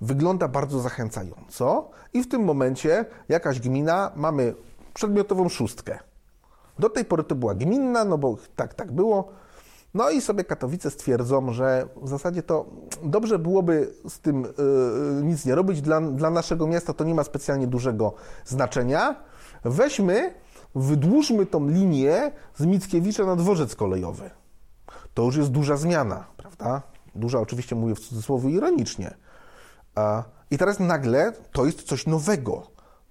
Wygląda 0.00 0.48
bardzo 0.48 0.80
zachęcająco 0.80 1.90
i 2.12 2.22
w 2.22 2.28
tym 2.28 2.44
momencie 2.44 3.04
jakaś 3.28 3.60
gmina, 3.60 4.12
mamy 4.16 4.54
przedmiotową 4.94 5.48
szóstkę. 5.48 5.98
Do 6.78 6.90
tej 6.90 7.04
pory 7.04 7.24
to 7.24 7.34
była 7.34 7.54
gminna, 7.54 8.04
no 8.04 8.18
bo 8.18 8.36
tak, 8.56 8.74
tak 8.74 8.92
było. 8.92 9.28
No 9.94 10.10
i 10.10 10.20
sobie 10.20 10.44
Katowice 10.44 10.90
stwierdzą, 10.90 11.52
że 11.52 11.88
w 12.02 12.08
zasadzie 12.08 12.42
to 12.42 12.66
dobrze 13.02 13.38
byłoby 13.38 13.94
z 14.08 14.20
tym 14.20 14.42
yy, 14.42 15.24
nic 15.24 15.44
nie 15.44 15.54
robić. 15.54 15.82
Dla, 15.82 16.00
dla 16.00 16.30
naszego 16.30 16.66
miasta 16.66 16.92
to 16.92 17.04
nie 17.04 17.14
ma 17.14 17.24
specjalnie 17.24 17.66
dużego 17.66 18.14
znaczenia. 18.44 19.16
Weźmy, 19.64 20.34
wydłużmy 20.74 21.46
tą 21.46 21.68
linię 21.68 22.32
z 22.56 22.66
Mickiewicza 22.66 23.24
na 23.24 23.36
dworzec 23.36 23.76
kolejowy. 23.76 24.30
To 25.14 25.22
już 25.22 25.36
jest 25.36 25.50
duża 25.50 25.76
zmiana, 25.76 26.24
prawda? 26.36 26.82
Duża 27.14 27.40
oczywiście 27.40 27.76
mówię 27.76 27.94
w 27.94 28.00
cudzysłowie 28.00 28.50
ironicznie. 28.50 29.14
I 30.50 30.58
teraz 30.58 30.80
nagle 30.80 31.32
to 31.52 31.66
jest 31.66 31.82
coś 31.82 32.06
nowego. 32.06 32.66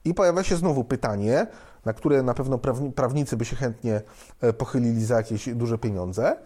I 0.05 0.13
pojawia 0.13 0.43
się 0.43 0.55
znowu 0.55 0.83
pytanie, 0.83 1.47
na 1.85 1.93
które 1.93 2.23
na 2.23 2.33
pewno 2.33 2.59
prawnicy 2.95 3.37
by 3.37 3.45
się 3.45 3.55
chętnie 3.55 4.01
e, 4.41 4.53
pochylili 4.53 5.05
za 5.05 5.15
jakieś 5.15 5.49
duże 5.49 5.77
pieniądze. 5.77 6.37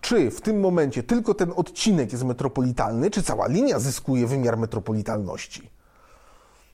Czy 0.00 0.30
w 0.30 0.40
tym 0.40 0.60
momencie 0.60 1.02
tylko 1.02 1.34
ten 1.34 1.52
odcinek 1.56 2.12
jest 2.12 2.24
metropolitalny, 2.24 3.10
czy 3.10 3.22
cała 3.22 3.46
linia 3.46 3.78
zyskuje 3.78 4.26
wymiar 4.26 4.58
metropolitalności? 4.58 5.70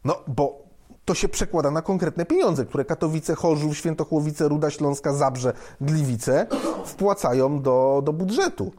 No, 0.04 0.16
bo 0.26 0.65
to 1.06 1.14
się 1.14 1.28
przekłada 1.28 1.70
na 1.70 1.82
konkretne 1.82 2.26
pieniądze, 2.26 2.64
które 2.64 2.84
Katowice, 2.84 3.34
Chorzów, 3.34 3.76
Świętochłowice, 3.76 4.48
Ruda 4.48 4.70
Śląska, 4.70 5.12
Zabrze, 5.12 5.52
Gliwice 5.80 6.46
wpłacają 6.84 7.62
do, 7.62 8.02
do 8.04 8.12
budżetu. 8.12 8.72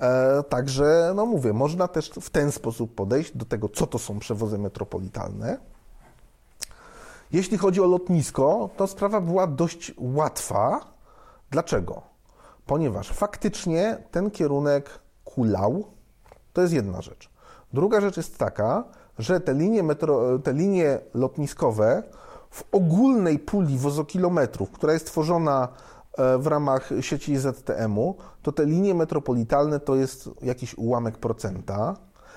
E, 0.00 0.42
także, 0.42 1.12
no 1.16 1.26
mówię, 1.26 1.52
można 1.52 1.88
też 1.88 2.10
w 2.20 2.30
ten 2.30 2.52
sposób 2.52 2.94
podejść 2.94 3.36
do 3.36 3.44
tego, 3.44 3.68
co 3.68 3.86
to 3.86 3.98
są 3.98 4.18
przewozy 4.18 4.58
metropolitalne. 4.58 5.58
Jeśli 7.32 7.58
chodzi 7.58 7.80
o 7.80 7.86
lotnisko, 7.86 8.70
to 8.76 8.86
sprawa 8.86 9.20
była 9.20 9.46
dość 9.46 9.94
łatwa. 9.98 10.80
Dlaczego? 11.50 12.02
Ponieważ 12.66 13.10
faktycznie 13.10 13.98
ten 14.10 14.30
kierunek 14.30 14.90
kulał. 15.24 15.84
To 16.52 16.62
jest 16.62 16.72
jedna 16.72 17.00
rzecz. 17.00 17.30
Druga 17.72 18.00
rzecz 18.00 18.16
jest 18.16 18.38
taka, 18.38 18.84
że 19.20 19.40
te 19.40 19.54
linie, 19.54 19.82
metro, 19.82 20.38
te 20.38 20.52
linie 20.52 20.98
lotniskowe 21.14 22.02
w 22.50 22.64
ogólnej 22.72 23.38
puli 23.38 23.78
wozokilometrów, 23.78 24.70
która 24.70 24.92
jest 24.92 25.06
tworzona 25.06 25.68
e, 26.18 26.38
w 26.38 26.46
ramach 26.46 26.90
sieci 27.00 27.38
ZTM-u, 27.38 28.14
to 28.42 28.52
te 28.52 28.66
linie 28.66 28.94
metropolitalne 28.94 29.80
to 29.80 29.96
jest 29.96 30.30
jakiś 30.42 30.78
ułamek 30.78 31.18
procenta. 31.18 31.96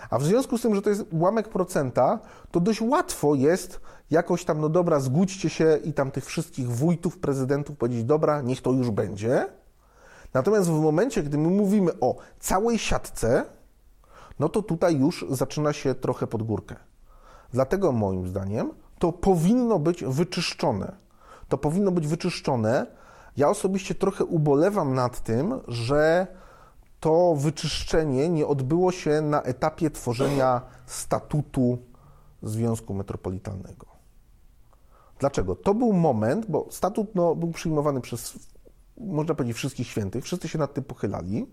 A 0.10 0.18
w 0.20 0.24
związku 0.24 0.58
z 0.58 0.62
tym, 0.62 0.76
że 0.76 0.82
to 0.82 0.90
jest 0.90 1.06
ułamek 1.12 1.50
procenta, 1.50 2.20
to 2.52 2.60
dość 2.60 2.82
łatwo 2.82 3.36
jest 3.36 3.80
jakoś 4.12 4.46
tam, 4.46 4.62
no 4.62 4.70
dobra, 4.70 5.00
zgódźcie 5.00 5.50
się 5.50 5.80
i 5.84 5.94
tam 5.94 6.12
tych 6.12 6.26
wszystkich 6.26 6.72
wójtów, 6.72 7.18
prezydentów 7.18 7.78
powiedzieć, 7.78 8.04
dobra, 8.04 8.42
niech 8.42 8.62
to 8.62 8.72
już 8.72 8.92
będzie. 8.92 9.46
Natomiast 10.34 10.70
w 10.70 10.82
momencie, 10.82 11.24
gdy 11.24 11.38
my 11.38 11.50
mówimy 11.50 12.00
o 12.00 12.16
całej 12.40 12.80
siatce, 12.80 13.46
no 14.40 14.50
to 14.50 14.62
tutaj 14.62 14.98
już 14.98 15.26
zaczyna 15.30 15.74
się 15.74 15.96
trochę 15.96 16.28
pod 16.28 16.44
górkę. 16.44 16.76
Dlatego 17.52 17.92
moim 17.92 18.28
zdaniem 18.28 18.72
to 19.00 19.12
powinno 19.12 19.80
być 19.80 20.04
wyczyszczone. 20.04 20.96
To 21.50 21.58
powinno 21.58 21.92
być 21.92 22.08
wyczyszczone. 22.08 22.88
Ja 23.38 23.50
osobiście 23.50 23.96
trochę 23.96 24.26
ubolewam 24.26 24.94
nad 24.94 25.24
tym, 25.24 25.60
że 25.68 26.28
to 27.00 27.36
wyczyszczenie 27.36 28.30
nie 28.30 28.48
odbyło 28.48 28.92
się 28.92 29.22
na 29.22 29.42
etapie 29.42 29.92
tworzenia 29.92 30.62
statutu 30.86 31.78
Związku 32.44 32.94
Metropolitalnego. 32.94 33.88
Dlaczego? 35.20 35.56
To 35.56 35.74
był 35.74 35.94
moment, 35.94 36.46
bo 36.46 36.68
statut 36.72 37.16
no, 37.16 37.36
był 37.36 37.52
przyjmowany 37.52 38.02
przez, 38.02 38.34
można 38.98 39.36
powiedzieć, 39.36 39.58
wszystkich 39.58 39.88
świętych, 39.88 40.24
wszyscy 40.24 40.48
się 40.48 40.60
nad 40.60 40.74
tym 40.74 40.84
pochylali. 40.84 41.48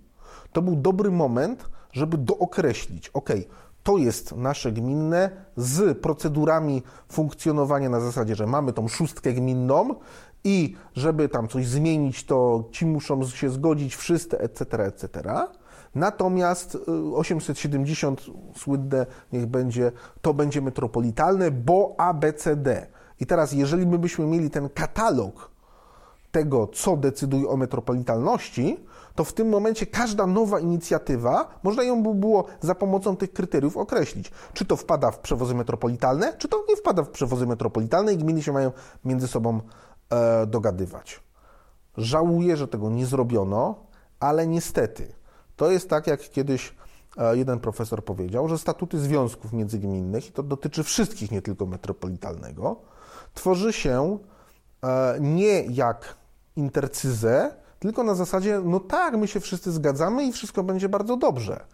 To 0.52 0.62
był 0.62 0.76
dobry 0.76 1.10
moment, 1.10 1.70
żeby 1.92 2.18
dookreślić, 2.18 3.08
ok, 3.08 3.30
to 3.82 3.98
jest 3.98 4.36
nasze 4.36 4.72
gminne 4.72 5.30
z 5.56 5.98
procedurami 5.98 6.82
funkcjonowania 7.08 7.88
na 7.88 8.00
zasadzie, 8.00 8.34
że 8.34 8.46
mamy 8.46 8.72
tą 8.72 8.88
szóstkę 8.88 9.32
gminną 9.32 9.94
i 10.44 10.76
żeby 10.94 11.28
tam 11.28 11.48
coś 11.48 11.66
zmienić, 11.66 12.24
to 12.24 12.64
ci 12.70 12.86
muszą 12.86 13.26
się 13.26 13.50
zgodzić 13.50 13.96
wszyscy, 13.96 14.38
etc., 14.38 14.84
etc. 14.84 15.32
Natomiast 15.94 16.78
870 17.14 18.20
y, 18.20 18.22
słynne 18.58 19.06
niech 19.32 19.46
będzie, 19.46 19.92
to 20.22 20.34
będzie 20.34 20.60
metropolitalne, 20.60 21.50
bo 21.50 21.94
ABCD. 21.98 22.86
I 23.20 23.26
teraz, 23.26 23.52
jeżeli 23.52 23.86
my 23.86 23.98
byśmy 23.98 24.26
mieli 24.26 24.50
ten 24.50 24.68
katalog 24.68 25.50
tego, 26.32 26.66
co 26.66 26.96
decyduje 26.96 27.48
o 27.48 27.56
metropolitalności, 27.56 28.76
to 29.20 29.24
w 29.24 29.32
tym 29.32 29.48
momencie 29.48 29.86
każda 29.86 30.26
nowa 30.26 30.60
inicjatywa, 30.60 31.48
można 31.62 31.82
ją 31.82 32.02
by 32.02 32.14
było 32.14 32.44
za 32.60 32.74
pomocą 32.74 33.16
tych 33.16 33.32
kryteriów 33.32 33.76
określić. 33.76 34.30
Czy 34.52 34.64
to 34.64 34.76
wpada 34.76 35.10
w 35.10 35.18
przewozy 35.18 35.54
metropolitalne, 35.54 36.32
czy 36.38 36.48
to 36.48 36.64
nie 36.68 36.76
wpada 36.76 37.02
w 37.02 37.08
przewozy 37.08 37.46
metropolitalne 37.46 38.12
i 38.12 38.16
gminy 38.16 38.42
się 38.42 38.52
mają 38.52 38.72
między 39.04 39.28
sobą 39.28 39.60
e, 40.10 40.46
dogadywać. 40.46 41.20
Żałuję, 41.96 42.56
że 42.56 42.68
tego 42.68 42.90
nie 42.90 43.06
zrobiono, 43.06 43.74
ale 44.20 44.46
niestety 44.46 45.12
to 45.56 45.70
jest 45.70 45.90
tak, 45.90 46.06
jak 46.06 46.20
kiedyś 46.20 46.74
e, 47.16 47.36
jeden 47.36 47.60
profesor 47.60 48.04
powiedział, 48.04 48.48
że 48.48 48.58
statuty 48.58 48.98
związków 48.98 49.52
międzygminnych, 49.52 50.28
i 50.28 50.32
to 50.32 50.42
dotyczy 50.42 50.82
wszystkich, 50.82 51.30
nie 51.30 51.42
tylko 51.42 51.66
metropolitalnego, 51.66 52.76
tworzy 53.34 53.72
się 53.72 54.18
e, 54.84 55.16
nie 55.20 55.62
jak 55.62 56.16
intercyzę, 56.56 57.60
tylko 57.80 58.02
na 58.02 58.14
zasadzie, 58.14 58.60
no 58.64 58.80
tak, 58.80 59.16
my 59.16 59.28
się 59.28 59.40
wszyscy 59.40 59.72
zgadzamy 59.72 60.24
i 60.24 60.32
wszystko 60.32 60.62
będzie 60.62 60.88
bardzo 60.88 61.16
dobrze. 61.16 61.64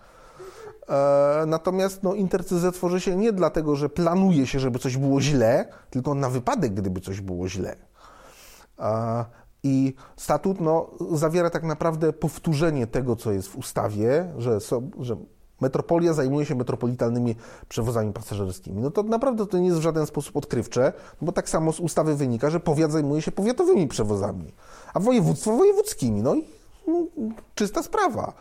E, 0.89 1.45
natomiast 1.47 2.03
no, 2.03 2.15
intercyzę 2.15 2.73
tworzy 2.73 3.01
się 3.01 3.17
nie 3.17 3.33
dlatego, 3.33 3.77
że 3.77 3.89
planuje 3.89 4.47
się, 4.47 4.61
żeby 4.61 4.79
coś 4.79 4.97
było 4.97 5.21
źle, 5.21 5.69
tylko 5.91 6.15
na 6.15 6.31
wypadek, 6.31 6.75
gdyby 6.75 7.01
coś 7.01 7.21
było 7.21 7.49
źle. 7.49 7.77
I 9.63 9.95
statut 10.17 10.61
no, 10.61 10.91
zawiera 11.13 11.51
tak 11.51 11.63
naprawdę 11.63 12.13
powtórzenie 12.13 12.87
tego, 12.87 13.17
co 13.17 13.33
jest 13.33 13.49
w 13.49 13.57
ustawie, 13.57 14.33
że, 14.39 14.61
so, 14.61 14.83
że 15.01 15.17
Metropolia 15.61 16.13
zajmuje 16.13 16.47
się 16.47 16.55
metropolitalnymi 16.55 17.37
przewozami 17.69 18.13
pasażerskimi. 18.13 18.83
No 18.83 18.91
to 18.91 19.03
naprawdę 19.03 19.47
to 19.47 19.59
nie 19.59 19.67
jest 19.67 19.79
w 19.79 19.83
żaden 19.83 20.07
sposób 20.07 20.37
odkrywcze, 20.37 20.93
bo 21.23 21.33
tak 21.33 21.49
samo 21.49 21.73
z 21.73 21.81
ustawy 21.81 22.15
wynika, 22.15 22.51
że 22.51 22.61
powiat 22.61 22.93
zajmuje 22.93 23.23
się 23.23 23.33
powiatowymi 23.33 23.89
przewozami, 23.89 24.53
a 24.95 25.01
województwo 25.01 25.57
wojewódzkimi. 25.57 26.23
No 26.23 26.35
i 26.35 26.45
no, 26.87 27.07
czysta 27.55 27.83
sprawa. 27.83 28.33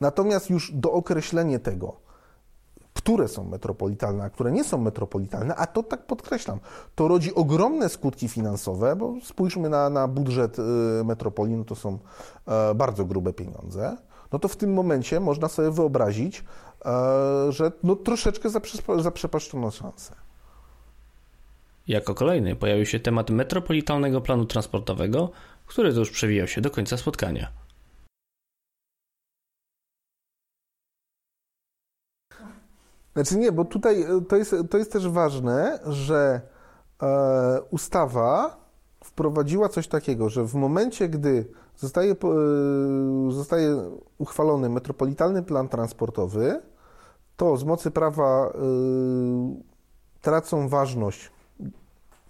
Natomiast 0.00 0.50
już 0.50 0.72
dookreślenie 0.72 1.58
tego, 1.58 1.96
które 2.94 3.28
są 3.28 3.44
metropolitalne, 3.44 4.24
a 4.24 4.30
które 4.30 4.52
nie 4.52 4.64
są 4.64 4.78
metropolitalne, 4.78 5.56
a 5.56 5.66
to 5.66 5.82
tak 5.82 6.06
podkreślam, 6.06 6.58
to 6.94 7.08
rodzi 7.08 7.34
ogromne 7.34 7.88
skutki 7.88 8.28
finansowe, 8.28 8.96
bo 8.96 9.14
spójrzmy 9.22 9.68
na, 9.68 9.90
na 9.90 10.08
budżet 10.08 10.58
y, 10.58 10.62
metropolii, 11.04 11.56
no 11.56 11.64
to 11.64 11.74
są 11.74 11.98
e, 12.46 12.74
bardzo 12.74 13.04
grube 13.04 13.32
pieniądze, 13.32 13.96
no 14.32 14.38
to 14.38 14.48
w 14.48 14.56
tym 14.56 14.72
momencie 14.72 15.20
można 15.20 15.48
sobie 15.48 15.70
wyobrazić, 15.70 16.44
e, 16.84 17.52
że 17.52 17.72
no 17.82 17.96
troszeczkę 17.96 18.50
zaprzepaszczono 18.98 19.70
szansę. 19.70 20.14
Jako 21.88 22.14
kolejny 22.14 22.56
pojawił 22.56 22.86
się 22.86 23.00
temat 23.00 23.30
metropolitalnego 23.30 24.20
planu 24.20 24.46
transportowego, 24.46 25.30
który 25.66 25.92
to 25.92 25.98
już 25.98 26.10
przewijał 26.10 26.46
się 26.46 26.60
do 26.60 26.70
końca 26.70 26.96
spotkania. 26.96 27.52
Znaczy 33.14 33.38
nie, 33.38 33.52
bo 33.52 33.64
tutaj 33.64 34.02
e, 34.02 34.20
to 34.28 34.36
jest, 34.36 34.54
to 34.70 34.78
jest 34.78 34.92
też 34.92 35.08
ważne, 35.08 35.78
że 35.86 36.40
e, 37.02 37.60
ustawa 37.70 38.60
wprowadziła 39.04 39.68
coś 39.68 39.88
takiego, 39.88 40.28
że 40.28 40.44
w 40.44 40.54
momencie, 40.54 41.08
gdy 41.08 41.52
zostaje, 41.80 42.12
e, 42.12 42.16
zostaje 43.32 43.90
uchwalony 44.18 44.68
metropolitalny 44.68 45.42
plan 45.42 45.68
transportowy, 45.68 46.62
to 47.36 47.56
z 47.56 47.64
mocy 47.64 47.90
prawa 47.90 48.46
e, 48.46 48.52
tracą 50.20 50.68
ważność 50.68 51.30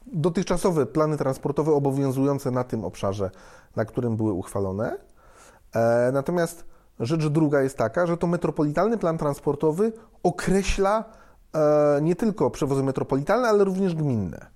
dotychczasowe 0.07 0.87
plany 0.87 1.17
transportowe 1.17 1.73
obowiązujące 1.73 2.51
na 2.51 2.65
tym 2.65 2.85
obszarze, 2.85 3.31
na 3.77 3.85
którym 3.85 4.17
były 4.17 4.33
uchwalone. 4.33 4.99
E, 5.75 6.11
natomiast 6.13 6.65
Rzecz 7.01 7.27
druga 7.27 7.63
jest 7.63 7.77
taka, 7.77 8.07
że 8.07 8.17
to 8.17 8.27
metropolitalny 8.27 8.99
plan 8.99 9.19
transportowy 9.19 9.93
określa 10.23 11.05
e, 11.55 11.99
nie 12.03 12.17
tylko 12.17 12.51
przewozy 12.51 12.83
metropolitalne, 12.83 13.49
ale 13.49 13.65
również 13.65 13.95
gminne. 13.95 14.47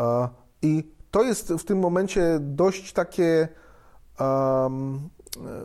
E, 0.00 0.28
I 0.62 0.92
to 1.10 1.22
jest 1.22 1.52
w 1.52 1.64
tym 1.64 1.78
momencie 1.78 2.38
dość 2.40 2.92
takie, 2.92 3.48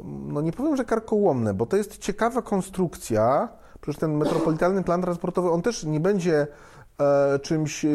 no 0.04 0.42
nie 0.42 0.52
powiem, 0.52 0.78
że 0.78 0.86
karkołomne, 0.86 1.54
bo 1.54 1.66
to 1.66 1.78
jest 1.78 1.98
ciekawa 1.98 2.42
konstrukcja. 2.42 3.50
Przecież 3.82 4.00
ten 4.00 4.18
metropolitalny 4.18 4.84
plan 4.84 5.02
transportowy, 5.02 5.50
on 5.50 5.62
też 5.62 5.84
nie 5.84 6.00
będzie 6.00 6.48
E, 7.00 7.40
czymś, 7.40 7.86
e, 7.86 7.90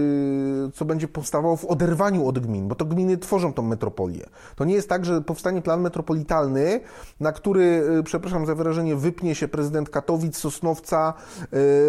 co 0.75 0.85
będzie 0.85 1.09
powstawało 1.09 1.57
w 1.57 1.65
oderwaniu 1.65 2.29
od 2.29 2.39
gmin, 2.39 2.69
bo 2.69 2.75
to 2.75 2.85
gminy 2.85 3.19
tworzą 3.19 3.53
tą 3.53 3.63
metropolię. 3.63 4.27
To 4.57 4.65
nie 4.65 4.75
jest 4.75 4.89
tak, 4.89 5.05
że 5.05 5.21
powstanie 5.21 5.63
plan 5.63 5.81
metropolitalny, 5.81 6.81
na 7.21 7.33
który, 7.33 7.83
e, 7.99 8.03
przepraszam 8.03 8.47
za 8.47 8.55
wyrażenie, 8.55 8.97
wypnie 8.97 9.35
się 9.35 9.49
prezydent 9.49 9.91
Katowic, 9.91 10.37
Sosnowca, 10.37 11.15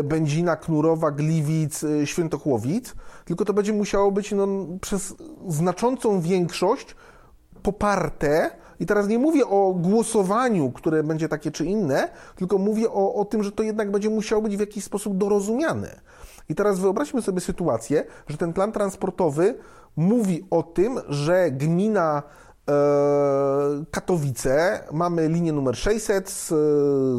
Będzina, 0.04 0.56
Knurowa, 0.56 1.12
Gliwic, 1.12 1.86
Świętochłowic, 2.06 2.96
tylko 3.26 3.46
to 3.46 3.54
będzie 3.54 3.74
musiało 3.74 4.12
być 4.12 4.32
no, 4.32 4.48
przez 4.82 5.16
znaczącą 5.48 6.22
większość 6.22 6.96
poparte 7.63 8.52
i 8.80 8.86
teraz 8.86 9.08
nie 9.08 9.19
mówię 9.19 9.48
o 9.48 9.74
głosowaniu, 9.74 10.72
które 10.72 11.04
będzie 11.04 11.30
takie 11.30 11.52
czy 11.52 11.65
inne, 11.65 12.10
tylko 12.36 12.58
mówię 12.58 12.89
o, 12.91 13.13
o 13.13 13.26
tym, 13.26 13.43
że 13.43 13.52
to 13.52 13.63
jednak 13.63 13.91
będzie 13.91 14.10
musiało 14.10 14.41
być 14.41 14.58
w 14.58 14.60
jakiś 14.60 14.84
sposób 14.84 15.17
dorozumiane. 15.17 16.00
I 16.50 16.56
teraz 16.56 16.80
wyobraźmy 16.80 17.22
sobie 17.22 17.41
sytuację, 17.41 18.06
że 18.28 18.38
ten 18.38 18.54
plan 18.54 18.72
transportowy 18.72 19.56
mówi 19.95 20.48
o 20.50 20.63
tym, 20.63 21.00
że 21.10 21.52
gmina 21.52 22.24
e, 22.69 22.74
Katowice, 23.91 24.84
mamy 24.91 25.30
linię 25.30 25.54
numer 25.54 25.78
600 25.78 26.30
z, 26.30 26.48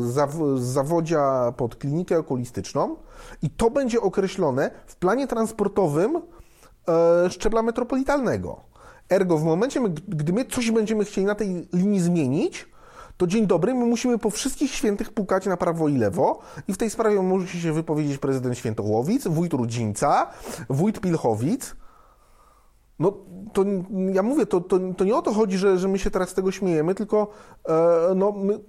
z 0.04 0.60
zawodzia 0.60 1.52
pod 1.56 1.76
klinikę 1.76 2.18
okulistyczną 2.18 2.96
i 3.42 3.50
to 3.50 3.70
będzie 3.70 4.00
określone 4.00 4.70
w 4.86 4.96
planie 4.96 5.26
transportowym 5.26 6.22
e, 6.88 7.30
szczebla 7.30 7.62
metropolitalnego. 7.62 8.69
Ergo, 9.10 9.38
w 9.38 9.44
momencie, 9.44 9.80
gdy 10.08 10.32
my 10.32 10.44
coś 10.44 10.70
będziemy 10.70 11.04
chcieli 11.04 11.26
na 11.26 11.34
tej 11.34 11.68
linii 11.72 12.00
zmienić, 12.00 12.68
to 13.16 13.26
dzień 13.26 13.46
dobry, 13.46 13.74
my 13.74 13.86
musimy 13.86 14.18
po 14.18 14.30
wszystkich 14.30 14.70
świętych 14.70 15.12
pukać 15.12 15.46
na 15.46 15.56
prawo 15.56 15.88
i 15.88 15.96
lewo 15.96 16.38
i 16.68 16.72
w 16.72 16.76
tej 16.76 16.90
sprawie 16.90 17.22
musi 17.22 17.60
się 17.60 17.72
wypowiedzieć 17.72 18.18
prezydent 18.18 18.58
Świętochłowic, 18.58 19.26
wójt 19.26 19.52
Rudzińca, 19.52 20.26
wójt 20.68 21.00
Pilchowic. 21.00 21.76
No, 22.98 23.12
to 23.52 23.64
ja 24.12 24.22
mówię, 24.22 24.46
to, 24.46 24.60
to, 24.60 24.78
to 24.96 25.04
nie 25.04 25.16
o 25.16 25.22
to 25.22 25.32
chodzi, 25.32 25.58
że, 25.58 25.78
że 25.78 25.88
my 25.88 25.98
się 25.98 26.10
teraz 26.10 26.28
z 26.28 26.34
tego 26.34 26.52
śmiejemy, 26.52 26.94
tylko 26.94 27.28
e, 27.68 28.14
no, 28.14 28.32
my, 28.32 28.60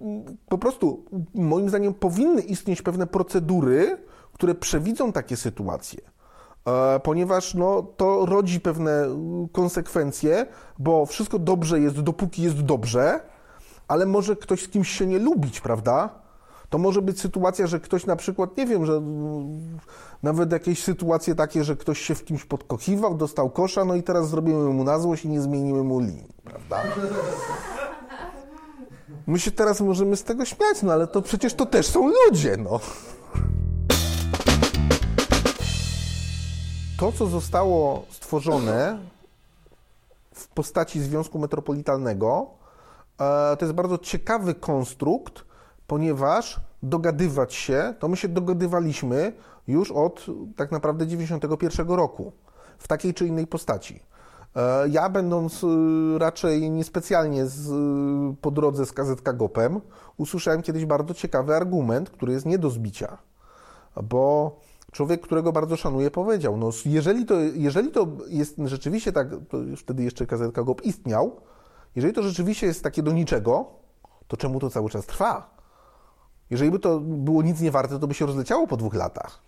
po 0.49 0.58
prostu 0.58 1.06
moim 1.34 1.69
zdaniem 1.69 1.93
powinny 1.93 2.41
istnieć 2.41 2.82
pewne 2.82 3.08
procedury, 3.08 3.97
które 4.34 4.56
przewidzą 4.56 5.12
takie 5.12 5.38
sytuacje. 5.38 6.11
Ponieważ 7.04 7.54
no, 7.54 7.84
to 7.97 8.26
rodzi 8.26 8.60
pewne 8.60 9.08
konsekwencje, 9.52 10.45
bo 10.80 11.06
wszystko 11.06 11.39
dobrze 11.39 11.80
jest, 11.80 12.02
dopóki 12.02 12.43
jest 12.43 12.62
dobrze, 12.62 13.19
ale 13.88 14.06
może 14.06 14.36
ktoś 14.36 14.63
z 14.63 14.67
kimś 14.67 14.89
się 14.89 15.06
nie 15.06 15.19
lubić, 15.19 15.62
prawda? 15.62 16.10
To 16.69 16.78
może 16.78 17.02
być 17.02 17.21
sytuacja, 17.21 17.67
że 17.67 17.80
ktoś 17.80 18.06
na 18.06 18.15
przykład, 18.15 18.58
nie 18.58 18.65
wiem, 18.65 18.86
że 18.86 18.93
mm, 18.93 19.80
nawet 20.24 20.52
jakieś 20.52 20.84
sytuacje 20.84 21.36
takie, 21.36 21.63
że 21.63 21.76
ktoś 21.76 22.00
się 22.00 22.15
w 22.15 22.26
kimś 22.26 22.45
podkochiwał, 22.45 23.15
dostał 23.15 23.50
kosza, 23.50 23.86
no 23.86 23.95
i 23.95 24.04
teraz 24.04 24.30
zrobimy 24.30 24.69
mu 24.69 24.84
na 24.84 25.00
złość 25.00 25.26
i 25.26 25.30
nie 25.30 25.41
zmienimy 25.41 25.84
mu 25.84 26.00
linii, 26.00 26.34
prawda? 26.43 26.84
My 29.28 29.39
się 29.39 29.52
teraz 29.52 29.82
możemy 29.82 30.15
z 30.15 30.24
tego 30.24 30.45
śmiać, 30.45 30.84
no 30.84 30.93
ale 30.93 31.08
to 31.08 31.21
przecież 31.21 31.54
to 31.54 31.65
też 31.65 31.88
są 31.88 32.12
ludzie, 32.28 32.58
no. 32.58 32.80
To, 37.01 37.11
co 37.11 37.27
zostało 37.27 38.05
stworzone 38.09 38.99
w 40.33 40.47
postaci 40.47 41.01
Związku 41.01 41.39
Metropolitalnego, 41.39 42.47
E, 43.21 43.57
to 43.57 43.65
jest 43.65 43.75
bardzo 43.75 43.97
ciekawy 43.97 44.55
konstrukt, 44.55 45.45
ponieważ 45.87 46.59
dogadywać 46.83 47.53
się, 47.53 47.93
to 47.99 48.07
my 48.07 48.17
się 48.17 48.27
dogadywaliśmy 48.27 49.33
już 49.67 49.91
od 49.91 50.25
tak 50.55 50.71
naprawdę 50.71 51.07
91 51.07 51.87
roku 51.87 52.31
w 52.77 52.87
takiej 52.87 53.13
czy 53.13 53.27
innej 53.27 53.47
postaci. 53.47 53.99
E, 54.55 54.89
ja, 54.89 55.09
będąc 55.09 55.63
e, 55.63 55.67
raczej 56.19 56.71
niespecjalnie 56.71 57.45
z, 57.45 57.69
po 58.41 58.51
drodze 58.51 58.85
z 58.85 58.93
KZK 58.93 59.33
GOP-em, 59.33 59.81
usłyszałem 60.17 60.61
kiedyś 60.61 60.85
bardzo 60.85 61.13
ciekawy 61.13 61.55
argument, 61.55 62.09
który 62.09 62.33
jest 62.33 62.45
nie 62.45 62.57
do 62.57 62.69
zbicia, 62.69 63.17
bo 64.03 64.55
człowiek, 64.91 65.21
którego 65.21 65.51
bardzo 65.51 65.77
szanuję, 65.77 66.12
powiedział: 66.12 66.58
No, 66.58 66.69
jeżeli 66.86 67.25
to, 67.25 67.39
jeżeli 67.39 67.91
to 67.91 68.08
jest 68.27 68.56
rzeczywiście 68.65 69.12
tak, 69.12 69.27
to 69.49 69.58
już 69.58 69.82
wtedy 69.82 70.04
jeszcze 70.04 70.25
KZK 70.25 70.63
GOP 70.63 70.82
istniał, 70.82 71.41
jeżeli 71.95 72.13
to 72.13 72.23
rzeczywiście 72.23 72.67
jest 72.67 72.84
takie 72.84 73.04
do 73.04 73.12
niczego, 73.12 73.65
to 74.27 74.38
czemu 74.38 74.60
to 74.60 74.69
cały 74.69 74.89
czas 74.89 75.06
trwa? 75.06 75.56
Jeżeli 76.49 76.71
by 76.71 76.80
to 76.80 76.99
było 76.99 77.43
nic 77.43 77.62
nie 77.62 77.71
warte, 77.71 77.99
to 77.99 78.08
by 78.08 78.13
się 78.13 78.25
rozleciało 78.25 78.67
po 78.67 78.77
dwóch 78.77 78.93
latach. 78.93 79.41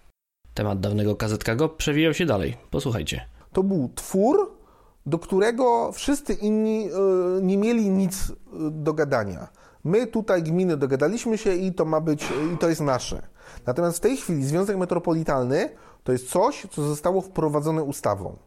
Temat 0.53 0.79
dawnego 0.79 1.15
kazetkego 1.15 1.69
przewijał 1.69 2.13
się 2.13 2.25
dalej. 2.25 2.57
Posłuchajcie. 2.71 3.25
To 3.53 3.63
był 3.63 3.89
twór, 3.95 4.57
do 5.05 5.19
którego 5.19 5.91
wszyscy 5.91 6.33
inni 6.33 6.87
y, 6.87 7.41
nie 7.41 7.57
mieli 7.57 7.89
nic 7.89 8.29
y, 8.29 8.33
do 8.71 8.93
gadania. 8.93 9.47
My 9.83 10.07
tutaj 10.07 10.43
gminy 10.43 10.77
dogadaliśmy 10.77 11.37
się 11.37 11.53
i 11.53 11.73
to 11.73 11.85
ma 11.85 12.01
być, 12.01 12.27
i 12.53 12.57
to 12.57 12.69
jest 12.69 12.81
nasze. 12.81 13.32
Natomiast 13.65 13.97
w 13.97 14.01
tej 14.01 14.17
chwili 14.17 14.45
Związek 14.45 14.77
Metropolitalny 14.77 15.69
to 16.03 16.11
jest 16.11 16.29
coś, 16.29 16.67
co 16.71 16.81
zostało 16.81 17.21
wprowadzone 17.21 17.83
ustawą. 17.83 18.37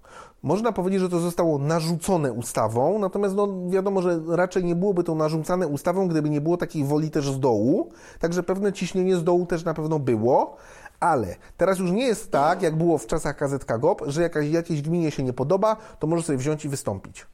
Można 0.43 0.73
powiedzieć, 0.73 1.01
że 1.01 1.09
to 1.09 1.21
zostało 1.21 1.59
narzucone 1.59 2.33
ustawą, 2.33 2.99
natomiast 2.99 3.35
no, 3.35 3.49
wiadomo, 3.69 4.03
że 4.03 4.21
raczej 4.29 4.65
nie 4.65 4.75
byłoby 4.75 5.05
to 5.05 5.15
narzucane 5.15 5.67
ustawą, 5.67 6.09
gdyby 6.09 6.31
nie 6.31 6.41
było 6.41 6.57
takiej 6.57 6.85
woli 6.85 7.11
też 7.11 7.31
z 7.31 7.41
dołu, 7.41 7.91
także 8.19 8.43
pewne 8.43 8.73
ciśnienie 8.73 9.17
z 9.17 9.25
dołu 9.25 9.47
też 9.47 9.65
na 9.65 9.75
pewno 9.75 9.99
było, 9.99 10.57
ale 11.01 11.37
teraz 11.57 11.79
już 11.79 11.91
nie 11.91 12.07
jest 12.07 12.31
tak, 12.31 12.63
jak 12.63 12.77
było 12.77 12.99
w 12.99 13.07
czasach 13.07 13.37
KZK 13.37 13.79
GOP, 13.79 14.03
że 14.07 14.23
jakaś, 14.23 14.49
jakiejś 14.49 14.83
gminie 14.83 15.11
się 15.11 15.23
nie 15.23 15.33
podoba, 15.33 15.77
to 15.99 16.07
może 16.07 16.23
sobie 16.23 16.39
wziąć 16.39 16.65
i 16.65 16.69
wystąpić. 16.69 17.27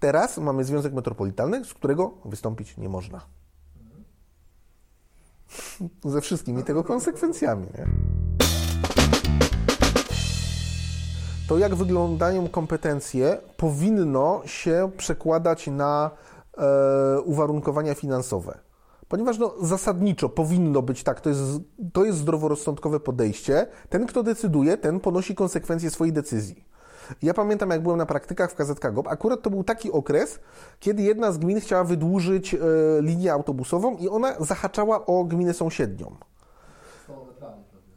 Teraz 0.00 0.38
mamy 0.38 0.64
Związek 0.64 0.92
Metropolitalny, 0.92 1.64
z 1.64 1.74
którego 1.74 2.10
wystąpić 2.24 2.76
nie 2.76 2.88
można. 2.88 3.20
Ze 6.04 6.20
wszystkimi 6.20 6.62
tego 6.64 6.84
konsekwencjami. 6.84 7.66
Nie? 7.78 7.86
to 11.52 11.58
jak 11.58 11.74
wyglądają 11.74 12.48
kompetencje 12.48 13.38
powinno 13.56 14.42
się 14.44 14.90
przekładać 14.96 15.66
na 15.66 16.10
e, 16.58 17.20
uwarunkowania 17.20 17.94
finansowe. 17.94 18.58
ponieważ 19.08 19.38
no, 19.38 19.54
zasadniczo 19.60 20.28
powinno 20.28 20.82
być 20.82 21.02
tak, 21.02 21.20
to 21.20 21.28
jest, 21.28 21.40
to 21.92 22.04
jest 22.04 22.18
zdroworozsądkowe 22.18 23.00
podejście. 23.00 23.66
Ten, 23.88 24.06
kto 24.06 24.22
decyduje, 24.22 24.76
ten 24.76 25.00
ponosi 25.00 25.34
konsekwencje 25.34 25.90
swojej 25.90 26.12
decyzji. 26.12 26.64
Ja 27.22 27.34
pamiętam, 27.34 27.70
jak 27.70 27.82
byłem 27.82 27.98
na 27.98 28.06
praktykach 28.06 28.50
w 28.50 28.54
KZK 28.54 28.92
GOP, 28.92 29.08
akurat 29.08 29.42
to 29.42 29.50
był 29.50 29.64
taki 29.64 29.92
okres, 29.92 30.38
kiedy 30.80 31.02
jedna 31.02 31.32
z 31.32 31.38
gmin 31.38 31.60
chciała 31.60 31.84
wydłużyć 31.84 32.54
e, 32.54 32.58
linię 33.00 33.32
autobusową 33.32 33.96
i 33.96 34.08
ona 34.08 34.34
zahaczała 34.40 35.06
o 35.06 35.24
gminę 35.24 35.54
sąsiednią. 35.54 36.16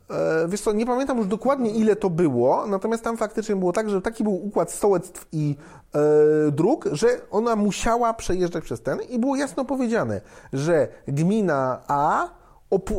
E, 0.09 0.47
wiesz 0.47 0.61
co, 0.61 0.73
nie 0.73 0.85
pamiętam 0.85 1.17
już 1.17 1.27
dokładnie 1.27 1.71
ile 1.71 1.95
to 1.95 2.09
było, 2.09 2.67
natomiast 2.67 3.03
tam 3.03 3.17
faktycznie 3.17 3.55
było 3.55 3.73
tak, 3.73 3.89
że 3.89 4.01
taki 4.01 4.23
był 4.23 4.45
układ 4.47 4.71
stołectw 4.71 5.27
i 5.31 5.55
e, 5.95 6.51
dróg, 6.51 6.85
że 6.91 7.07
ona 7.31 7.55
musiała 7.55 8.13
przejeżdżać 8.13 8.63
przez 8.63 8.81
ten 8.81 8.99
i 9.09 9.19
było 9.19 9.35
jasno 9.35 9.65
powiedziane, 9.65 10.21
że 10.53 10.87
gmina 11.07 11.81
A 11.87 12.29
op, 12.69 12.91
e, 12.91 12.95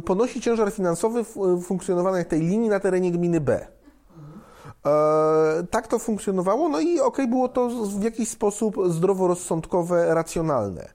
ponosi 0.00 0.40
ciężar 0.40 0.72
finansowy 0.72 1.24
funkcjonowania 1.62 2.24
tej 2.24 2.40
linii 2.40 2.68
na 2.68 2.80
terenie 2.80 3.12
gminy 3.12 3.40
B. 3.40 3.75
E, 4.86 5.66
tak 5.70 5.88
to 5.88 5.98
funkcjonowało, 5.98 6.68
no 6.68 6.80
i 6.80 7.00
okay, 7.00 7.26
było 7.26 7.48
to 7.48 7.68
w 7.68 8.02
jakiś 8.02 8.28
sposób 8.28 8.76
zdroworozsądkowe, 8.88 10.14
racjonalne. 10.14 10.88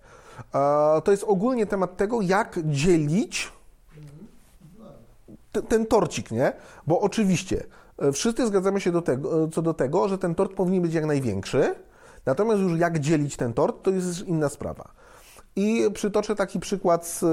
E, 0.55 1.01
to 1.01 1.11
jest 1.11 1.23
ogólnie 1.23 1.65
temat 1.65 1.97
tego, 1.97 2.21
jak 2.21 2.59
dzielić 2.65 3.51
ten, 5.69 5.85
torcik, 5.85 6.31
nie? 6.31 6.53
Bo 6.87 6.99
oczywiście 6.99 7.63
e, 7.97 8.11
wszyscy 8.11 8.47
zgadzamy 8.47 8.81
się 8.81 8.91
do 8.91 9.01
tego, 9.01 9.47
co 9.47 9.61
do 9.61 9.73
tego, 9.73 10.07
że 10.07 10.17
ten 10.17 10.35
tort 10.35 10.53
powinien 10.53 10.81
być 10.81 10.93
jak 10.93 11.05
największy, 11.05 11.75
natomiast 12.25 12.61
już 12.61 12.79
jak 12.79 12.99
dzielić 12.99 13.37
ten 13.37 13.53
tort, 13.53 13.83
to 13.83 13.91
jest 13.91 14.27
inna 14.27 14.49
sprawa. 14.49 14.91
I 15.55 15.85
przytoczę 15.93 16.35
taki 16.35 16.59
przykład 16.59 17.05
z 17.07 17.23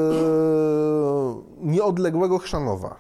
nieodległego 1.61 2.39
Chrzanowa. 2.39 2.97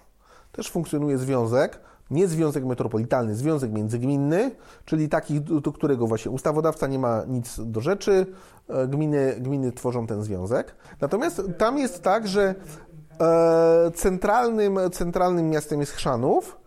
Też 0.52 0.70
funkcjonuje 0.70 1.18
związek, 1.18 1.80
nie 2.10 2.28
związek 2.28 2.64
metropolitalny, 2.64 3.34
związek 3.34 3.72
międzygminny, 3.72 4.50
czyli 4.84 5.08
taki, 5.08 5.40
do 5.40 5.72
którego 5.72 6.06
właśnie 6.06 6.30
ustawodawca 6.30 6.86
nie 6.86 6.98
ma 6.98 7.24
nic 7.28 7.60
do 7.64 7.80
rzeczy, 7.80 8.26
e, 8.68 8.88
gminy, 8.88 9.36
gminy 9.40 9.72
tworzą 9.72 10.06
ten 10.06 10.22
związek. 10.22 10.74
Natomiast 11.00 11.42
tam 11.58 11.78
jest 11.78 12.02
tak, 12.02 12.28
że 12.28 12.54
e, 13.20 13.90
centralnym, 13.94 14.78
centralnym 14.92 15.50
miastem 15.50 15.80
jest 15.80 15.92
Chrzanów 15.92 16.58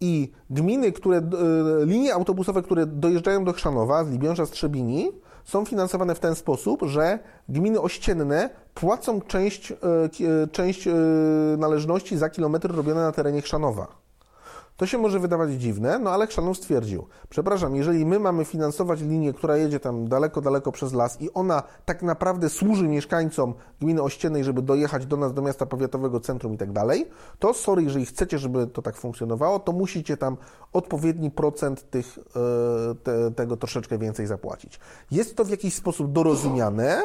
i 0.00 0.32
gminy, 0.50 0.92
które, 0.92 1.16
e, 1.16 1.22
linie 1.84 2.14
autobusowe, 2.14 2.62
które 2.62 2.86
dojeżdżają 2.86 3.44
do 3.44 3.52
Chrzanowa 3.52 4.04
z 4.04 4.10
Libiąża, 4.10 4.46
Strzebini, 4.46 5.12
są 5.44 5.64
finansowane 5.64 6.14
w 6.14 6.20
ten 6.20 6.34
sposób, 6.34 6.82
że 6.82 7.18
gminy 7.48 7.80
ościenne 7.80 8.50
płacą 8.74 9.20
część, 9.20 9.72
część 10.52 10.88
należności 11.58 12.16
za 12.16 12.30
kilometry 12.30 12.74
robione 12.74 13.00
na 13.00 13.12
terenie 13.12 13.42
Chrzanowa. 13.42 14.01
To 14.76 14.86
się 14.86 14.98
może 14.98 15.20
wydawać 15.20 15.50
dziwne, 15.50 15.98
no 15.98 16.10
ale 16.10 16.26
Chrzanów 16.26 16.56
stwierdził, 16.56 17.06
przepraszam, 17.28 17.76
jeżeli 17.76 18.06
my 18.06 18.18
mamy 18.18 18.44
finansować 18.44 19.00
linię, 19.00 19.32
która 19.32 19.56
jedzie 19.56 19.80
tam 19.80 20.08
daleko, 20.08 20.40
daleko 20.40 20.72
przez 20.72 20.92
las 20.92 21.20
i 21.20 21.32
ona 21.34 21.62
tak 21.84 22.02
naprawdę 22.02 22.48
służy 22.48 22.88
mieszkańcom 22.88 23.54
gminy 23.80 24.02
Ościennej, 24.02 24.44
żeby 24.44 24.62
dojechać 24.62 25.06
do 25.06 25.16
nas, 25.16 25.34
do 25.34 25.42
miasta 25.42 25.66
powiatowego 25.66 26.20
centrum 26.20 26.54
i 26.54 26.58
tak 26.58 26.72
dalej, 26.72 27.08
to 27.38 27.54
sorry, 27.54 27.82
jeżeli 27.82 28.06
chcecie, 28.06 28.38
żeby 28.38 28.66
to 28.66 28.82
tak 28.82 28.96
funkcjonowało, 28.96 29.58
to 29.58 29.72
musicie 29.72 30.16
tam 30.16 30.36
odpowiedni 30.72 31.30
procent 31.30 31.90
tych, 31.90 32.18
e, 32.18 32.94
te, 32.94 33.30
tego 33.30 33.56
troszeczkę 33.56 33.98
więcej 33.98 34.26
zapłacić. 34.26 34.80
Jest 35.10 35.36
to 35.36 35.44
w 35.44 35.50
jakiś 35.50 35.74
sposób 35.74 36.12
dorozumiane, 36.12 37.02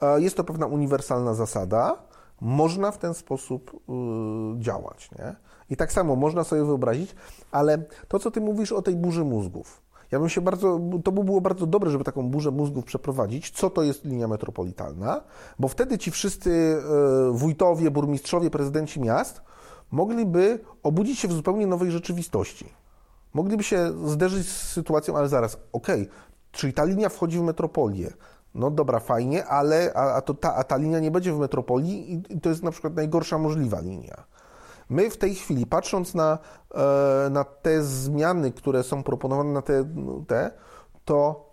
e, 0.00 0.20
jest 0.20 0.36
to 0.36 0.44
pewna 0.44 0.66
uniwersalna 0.66 1.34
zasada, 1.34 2.12
można 2.42 2.90
w 2.90 2.98
ten 2.98 3.14
sposób 3.14 3.70
y, 3.74 4.60
działać, 4.60 5.10
nie? 5.18 5.36
I 5.70 5.76
tak 5.76 5.92
samo 5.92 6.16
można 6.16 6.44
sobie 6.44 6.64
wyobrazić, 6.64 7.14
ale 7.50 7.78
to, 8.08 8.18
co 8.18 8.30
ty 8.30 8.40
mówisz 8.40 8.72
o 8.72 8.82
tej 8.82 8.96
burzy 8.96 9.24
mózgów, 9.24 9.82
ja 10.10 10.20
bym 10.20 10.28
się 10.28 10.40
bardzo, 10.40 10.80
to 11.04 11.12
by 11.12 11.24
było 11.24 11.40
bardzo 11.40 11.66
dobre, 11.66 11.90
żeby 11.90 12.04
taką 12.04 12.30
burzę 12.30 12.50
mózgów 12.50 12.84
przeprowadzić, 12.84 13.50
co 13.50 13.70
to 13.70 13.82
jest 13.82 14.04
linia 14.04 14.28
metropolitalna, 14.28 15.20
bo 15.58 15.68
wtedy 15.68 15.98
ci 15.98 16.10
wszyscy 16.10 16.50
e, 16.50 17.32
wójtowie, 17.32 17.90
burmistrzowie, 17.90 18.50
prezydenci 18.50 19.00
miast 19.00 19.42
mogliby 19.90 20.60
obudzić 20.82 21.18
się 21.18 21.28
w 21.28 21.32
zupełnie 21.32 21.66
nowej 21.66 21.90
rzeczywistości. 21.90 22.66
Mogliby 23.34 23.62
się 23.62 23.92
zderzyć 24.08 24.48
z 24.48 24.68
sytuacją, 24.72 25.16
ale 25.16 25.28
zaraz, 25.28 25.58
okej, 25.72 26.02
okay, 26.02 26.14
czyli 26.52 26.72
ta 26.72 26.84
linia 26.84 27.08
wchodzi 27.08 27.38
w 27.38 27.42
metropolię, 27.42 28.12
no 28.54 28.70
dobra, 28.70 29.00
fajnie, 29.00 29.46
ale 29.46 29.92
a, 29.94 30.14
a, 30.14 30.20
to 30.20 30.34
ta, 30.34 30.54
a 30.54 30.64
ta 30.64 30.76
linia 30.76 31.00
nie 31.00 31.10
będzie 31.10 31.32
w 31.32 31.38
metropolii 31.38 32.22
i 32.28 32.40
to 32.40 32.48
jest 32.48 32.62
na 32.62 32.70
przykład 32.70 32.94
najgorsza 32.94 33.38
możliwa 33.38 33.80
linia. 33.80 34.24
My 34.88 35.10
w 35.10 35.16
tej 35.16 35.34
chwili, 35.34 35.66
patrząc 35.66 36.14
na, 36.14 36.38
e, 36.74 37.30
na 37.30 37.44
te 37.44 37.82
zmiany, 37.82 38.52
które 38.52 38.82
są 38.82 39.02
proponowane 39.02 39.52
na 39.52 39.62
te, 39.62 39.84
no, 39.94 40.24
te, 40.26 40.50
to 41.04 41.50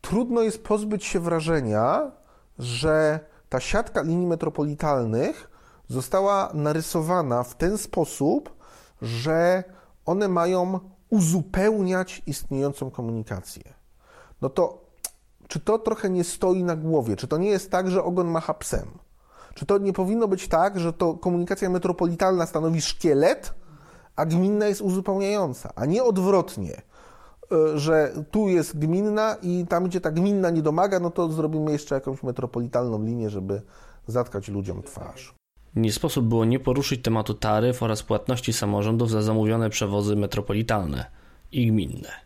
trudno 0.00 0.42
jest 0.42 0.64
pozbyć 0.64 1.04
się 1.04 1.20
wrażenia, 1.20 2.10
że 2.58 3.20
ta 3.48 3.60
siatka 3.60 4.02
linii 4.02 4.26
metropolitalnych 4.26 5.50
została 5.88 6.50
narysowana 6.54 7.42
w 7.42 7.54
ten 7.54 7.78
sposób, 7.78 8.56
że 9.02 9.64
one 10.06 10.28
mają 10.28 10.80
uzupełniać 11.10 12.22
istniejącą 12.26 12.90
komunikację. 12.90 13.62
No 14.42 14.48
to 14.50 14.85
czy 15.48 15.60
to 15.60 15.78
trochę 15.78 16.10
nie 16.10 16.24
stoi 16.24 16.64
na 16.64 16.76
głowie? 16.76 17.16
Czy 17.16 17.28
to 17.28 17.38
nie 17.38 17.48
jest 17.48 17.70
tak, 17.70 17.90
że 17.90 18.04
ogon 18.04 18.28
macha 18.28 18.54
psem? 18.54 18.88
Czy 19.54 19.66
to 19.66 19.78
nie 19.78 19.92
powinno 19.92 20.28
być 20.28 20.48
tak, 20.48 20.80
że 20.80 20.92
to 20.92 21.14
komunikacja 21.14 21.70
metropolitalna 21.70 22.46
stanowi 22.46 22.80
szkielet, 22.80 23.54
a 24.16 24.26
gminna 24.26 24.66
jest 24.66 24.80
uzupełniająca, 24.80 25.72
a 25.74 25.86
nie 25.86 26.04
odwrotnie, 26.04 26.82
e, 27.52 27.78
że 27.78 28.12
tu 28.30 28.48
jest 28.48 28.78
gminna 28.78 29.36
i 29.42 29.66
tam, 29.68 29.84
gdzie 29.84 30.00
ta 30.00 30.10
gminna 30.10 30.50
nie 30.50 30.62
domaga, 30.62 31.00
no 31.00 31.10
to 31.10 31.28
zrobimy 31.28 31.72
jeszcze 31.72 31.94
jakąś 31.94 32.22
metropolitalną 32.22 33.04
linię, 33.04 33.30
żeby 33.30 33.62
zatkać 34.06 34.48
ludziom 34.48 34.82
twarz. 34.82 35.34
Nie 35.76 35.92
sposób 35.92 36.26
było 36.26 36.44
nie 36.44 36.60
poruszyć 36.60 37.02
tematu 37.02 37.34
taryf 37.34 37.82
oraz 37.82 38.02
płatności 38.02 38.52
samorządów 38.52 39.10
za 39.10 39.22
zamówione 39.22 39.70
przewozy 39.70 40.16
metropolitalne 40.16 41.06
i 41.52 41.66
gminne. 41.66 42.25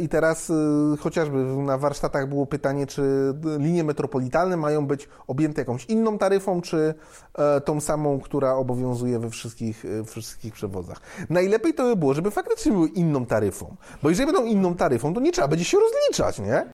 I 0.00 0.08
teraz 0.08 0.50
y, 0.50 0.54
chociażby 1.00 1.44
na 1.44 1.78
warsztatach 1.78 2.28
było 2.28 2.46
pytanie, 2.46 2.86
czy 2.86 3.34
linie 3.58 3.84
metropolitalne 3.84 4.56
mają 4.56 4.86
być 4.86 5.08
objęte 5.26 5.60
jakąś 5.60 5.84
inną 5.84 6.18
taryfą, 6.18 6.60
czy 6.60 6.94
e, 7.34 7.60
tą 7.60 7.80
samą, 7.80 8.20
która 8.20 8.54
obowiązuje 8.54 9.18
we 9.18 9.30
wszystkich, 9.30 9.84
e, 9.84 10.04
wszystkich 10.04 10.54
przewozach. 10.54 11.00
Najlepiej 11.30 11.74
to 11.74 11.84
by 11.84 11.96
było, 11.96 12.14
żeby 12.14 12.30
faktycznie 12.30 12.72
były 12.72 12.88
inną 12.88 13.26
taryfą, 13.26 13.76
bo 14.02 14.08
jeżeli 14.08 14.32
będą 14.32 14.44
inną 14.44 14.74
taryfą, 14.74 15.14
to 15.14 15.20
nie 15.20 15.32
trzeba 15.32 15.48
będzie 15.48 15.64
się 15.64 15.78
rozliczać, 15.78 16.38
nie? 16.38 16.72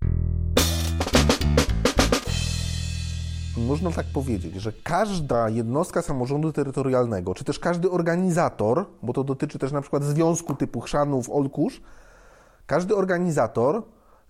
Można 3.57 3.91
tak 3.91 4.07
powiedzieć, 4.15 4.55
że 4.55 4.73
każda 4.85 5.49
jednostka 5.49 6.03
samorządu 6.03 6.53
terytorialnego, 6.53 7.35
czy 7.35 7.45
też 7.45 7.59
każdy 7.59 7.91
organizator, 7.91 8.87
bo 9.03 9.13
to 9.13 9.25
dotyczy 9.25 9.59
też 9.59 9.73
na 9.73 9.81
przykład 9.81 10.05
związku 10.05 10.55
typu 10.55 10.81
Chrzanów, 10.81 11.31
Olkusz, 11.31 11.81
każdy 12.67 12.97
organizator, 12.97 13.83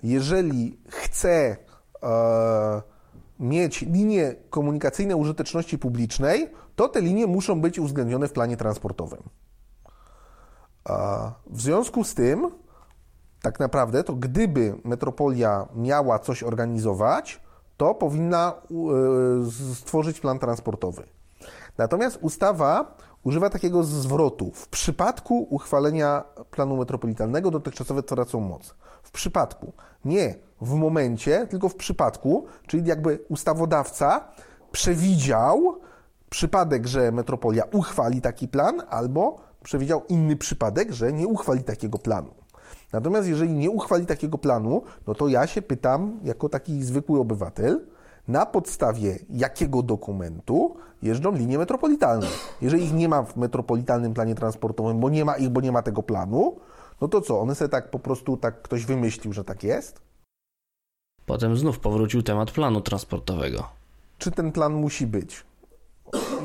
jeżeli 0.02 0.80
chce 0.88 1.56
e, 2.02 2.82
mieć 3.40 3.82
linie 3.82 4.34
komunikacyjne 4.50 5.16
użyteczności 5.16 5.78
publicznej, 5.78 6.52
to 6.76 6.88
te 6.88 7.00
linie 7.00 7.26
muszą 7.26 7.60
być 7.60 7.78
uwzględnione 7.78 8.28
w 8.28 8.32
planie 8.32 8.56
transportowym. 8.56 9.22
E, 10.88 11.32
w 11.46 11.60
związku 11.60 12.04
z 12.04 12.14
tym, 12.14 12.50
tak 13.42 13.60
naprawdę, 13.60 14.04
to 14.04 14.12
gdyby 14.12 14.74
metropolia 14.84 15.68
miała 15.74 16.18
coś 16.18 16.42
organizować, 16.42 17.40
to 17.76 17.94
powinna 17.94 18.52
e, 18.52 19.74
stworzyć 19.74 20.20
plan 20.20 20.38
transportowy. 20.38 21.06
Natomiast 21.78 22.18
ustawa 22.20 22.96
używa 23.26 23.50
takiego 23.50 23.84
zwrotu. 23.84 24.50
W 24.54 24.68
przypadku 24.68 25.46
uchwalenia 25.50 26.24
planu 26.50 26.76
metropolitalnego 26.76 27.50
dotychczasowe 27.50 28.02
tracą 28.02 28.40
moc. 28.40 28.74
W 29.02 29.10
przypadku. 29.10 29.72
Nie 30.04 30.34
w 30.60 30.74
momencie, 30.74 31.46
tylko 31.46 31.68
w 31.68 31.74
przypadku, 31.74 32.46
czyli 32.66 32.86
jakby 32.86 33.18
ustawodawca 33.28 34.28
przewidział 34.72 35.80
przypadek, 36.30 36.86
że 36.86 37.12
metropolia 37.12 37.64
uchwali 37.72 38.20
taki 38.20 38.48
plan, 38.48 38.82
albo 38.90 39.36
przewidział 39.62 40.02
inny 40.08 40.36
przypadek, 40.36 40.92
że 40.92 41.12
nie 41.12 41.26
uchwali 41.26 41.64
takiego 41.64 41.98
planu. 41.98 42.30
Natomiast 42.92 43.28
jeżeli 43.28 43.52
nie 43.52 43.70
uchwali 43.70 44.06
takiego 44.06 44.38
planu, 44.38 44.82
no 45.06 45.14
to 45.14 45.28
ja 45.28 45.46
się 45.46 45.62
pytam, 45.62 46.20
jako 46.22 46.48
taki 46.48 46.82
zwykły 46.82 47.20
obywatel, 47.20 47.86
na 48.28 48.46
podstawie 48.46 49.18
jakiego 49.30 49.82
dokumentu 49.82 50.76
jeżdżą 51.02 51.32
linie 51.32 51.58
metropolitalne. 51.58 52.26
Jeżeli 52.62 52.84
ich 52.84 52.92
nie 52.92 53.08
ma 53.08 53.22
w 53.22 53.36
metropolitalnym 53.36 54.14
planie 54.14 54.34
transportowym, 54.34 55.00
bo 55.00 55.10
nie 55.10 55.24
ma 55.24 55.36
ich, 55.36 55.48
bo 55.48 55.60
nie 55.60 55.72
ma 55.72 55.82
tego 55.82 56.02
planu, 56.02 56.56
no 57.00 57.08
to 57.08 57.20
co, 57.20 57.40
one 57.40 57.54
sobie 57.54 57.68
tak 57.68 57.90
po 57.90 57.98
prostu 57.98 58.36
tak 58.36 58.62
ktoś 58.62 58.84
wymyślił, 58.84 59.32
że 59.32 59.44
tak 59.44 59.64
jest? 59.64 60.00
Potem 61.26 61.56
znów 61.56 61.78
powrócił 61.78 62.22
temat 62.22 62.50
planu 62.50 62.80
transportowego. 62.80 63.68
czy 64.18 64.30
ten 64.30 64.52
plan 64.52 64.72
musi 64.72 65.06
być? 65.06 65.44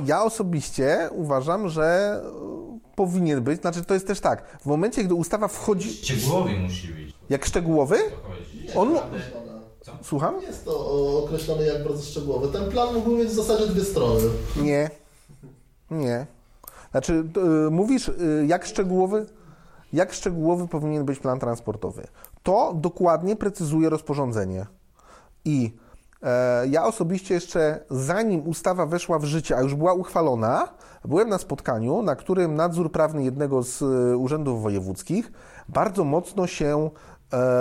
Ja 0.06 0.24
osobiście 0.24 1.10
uważam, 1.12 1.70
że 1.70 2.20
powinien 2.96 3.42
być. 3.42 3.62
Znaczy, 3.62 3.84
to 3.84 3.94
jest 3.94 4.08
też 4.08 4.20
tak, 4.20 4.58
w 4.62 4.66
momencie, 4.66 5.04
gdy 5.04 5.14
ustawa 5.14 5.48
wchodzi. 5.48 5.94
Szczegółowy 5.94 6.60
musi 6.60 6.88
być. 6.88 7.16
Jak 7.30 7.46
szczegółowy? 7.46 7.98
On. 8.76 8.98
Słucham? 10.04 10.42
Jest 10.42 10.66
to 10.66 10.92
określone 11.24 11.64
jak 11.64 11.84
bardzo 11.84 12.04
szczegółowy. 12.04 12.48
Ten 12.48 12.72
plan 12.72 12.94
mógłby 12.94 13.16
mieć 13.16 13.28
w 13.28 13.36
zasadzie 13.36 13.68
dwie 13.68 13.84
strony. 13.84 14.22
Nie. 14.56 14.90
Nie. 15.92 16.26
Znaczy, 16.92 17.24
y, 17.68 17.72
mówisz, 17.72 18.08
y, 18.08 18.46
jak 18.48 18.66
szczegółowy, 18.66 19.26
jak 19.94 20.14
szczegółowy 20.14 20.68
powinien 20.68 21.06
być 21.06 21.20
plan 21.20 21.40
transportowy. 21.40 22.08
To 22.44 22.74
dokładnie 22.76 23.36
precyzuje 23.36 23.90
rozporządzenie. 23.90 24.66
I 25.46 25.78
e, 26.24 26.68
ja 26.68 26.86
osobiście 26.86 27.34
jeszcze 27.34 27.84
zanim 27.90 28.48
ustawa 28.48 28.86
weszła 28.86 29.20
w 29.20 29.26
życie, 29.26 29.58
a 29.58 29.62
już 29.62 29.76
była 29.76 29.94
uchwalona, 29.94 30.68
byłem 31.06 31.30
na 31.30 31.38
spotkaniu, 31.38 32.02
na 32.02 32.16
którym 32.16 32.56
nadzór 32.56 32.92
prawny 32.92 33.24
jednego 33.24 33.64
z 33.64 33.82
e, 33.82 34.18
urzędów 34.18 34.62
wojewódzkich 34.62 35.32
bardzo 35.70 36.04
mocno 36.04 36.48
się 36.48 36.90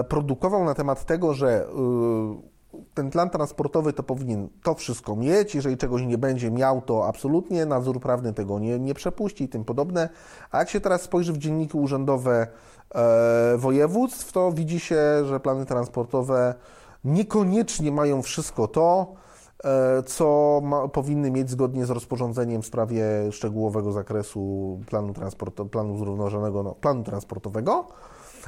produkował 0.08 0.64
na 0.64 0.74
temat 0.74 1.04
tego, 1.04 1.34
że 1.34 1.48
e, 1.48 2.50
ten 2.94 3.10
plan 3.10 3.30
transportowy 3.30 3.92
to 3.92 4.02
powinien 4.02 4.48
to 4.62 4.74
wszystko 4.74 5.16
mieć. 5.16 5.54
Jeżeli 5.54 5.76
czegoś 5.76 6.02
nie 6.02 6.18
będzie 6.18 6.50
miał, 6.50 6.82
to 6.82 7.06
absolutnie 7.06 7.66
nadzór 7.66 8.00
prawny 8.00 8.32
tego 8.32 8.58
nie, 8.58 8.78
nie 8.78 8.94
przepuści 8.94 9.44
i 9.44 9.48
tym 9.48 9.64
podobne. 9.64 10.08
A 10.50 10.58
jak 10.58 10.70
się 10.70 10.80
teraz 10.80 11.02
spojrzy 11.02 11.32
w 11.32 11.38
dzienniki 11.38 11.78
urzędowe 11.78 12.46
e, 12.94 13.56
województw, 13.56 14.32
to 14.32 14.52
widzi 14.52 14.80
się, 14.80 15.24
że 15.24 15.40
plany 15.40 15.66
transportowe 15.66 16.54
niekoniecznie 17.04 17.92
mają 17.92 18.22
wszystko 18.22 18.68
to, 18.68 19.12
e, 19.64 20.02
co 20.02 20.60
ma, 20.64 20.88
powinny 20.88 21.30
mieć 21.30 21.50
zgodnie 21.50 21.86
z 21.86 21.90
rozporządzeniem 21.90 22.62
w 22.62 22.66
sprawie 22.66 23.04
szczegółowego 23.32 23.92
zakresu 23.92 24.80
planu, 24.86 25.12
transport, 25.12 25.60
planu 25.70 25.98
zrównoważonego, 25.98 26.62
no, 26.62 26.74
planu 26.74 27.04
transportowego. 27.04 27.88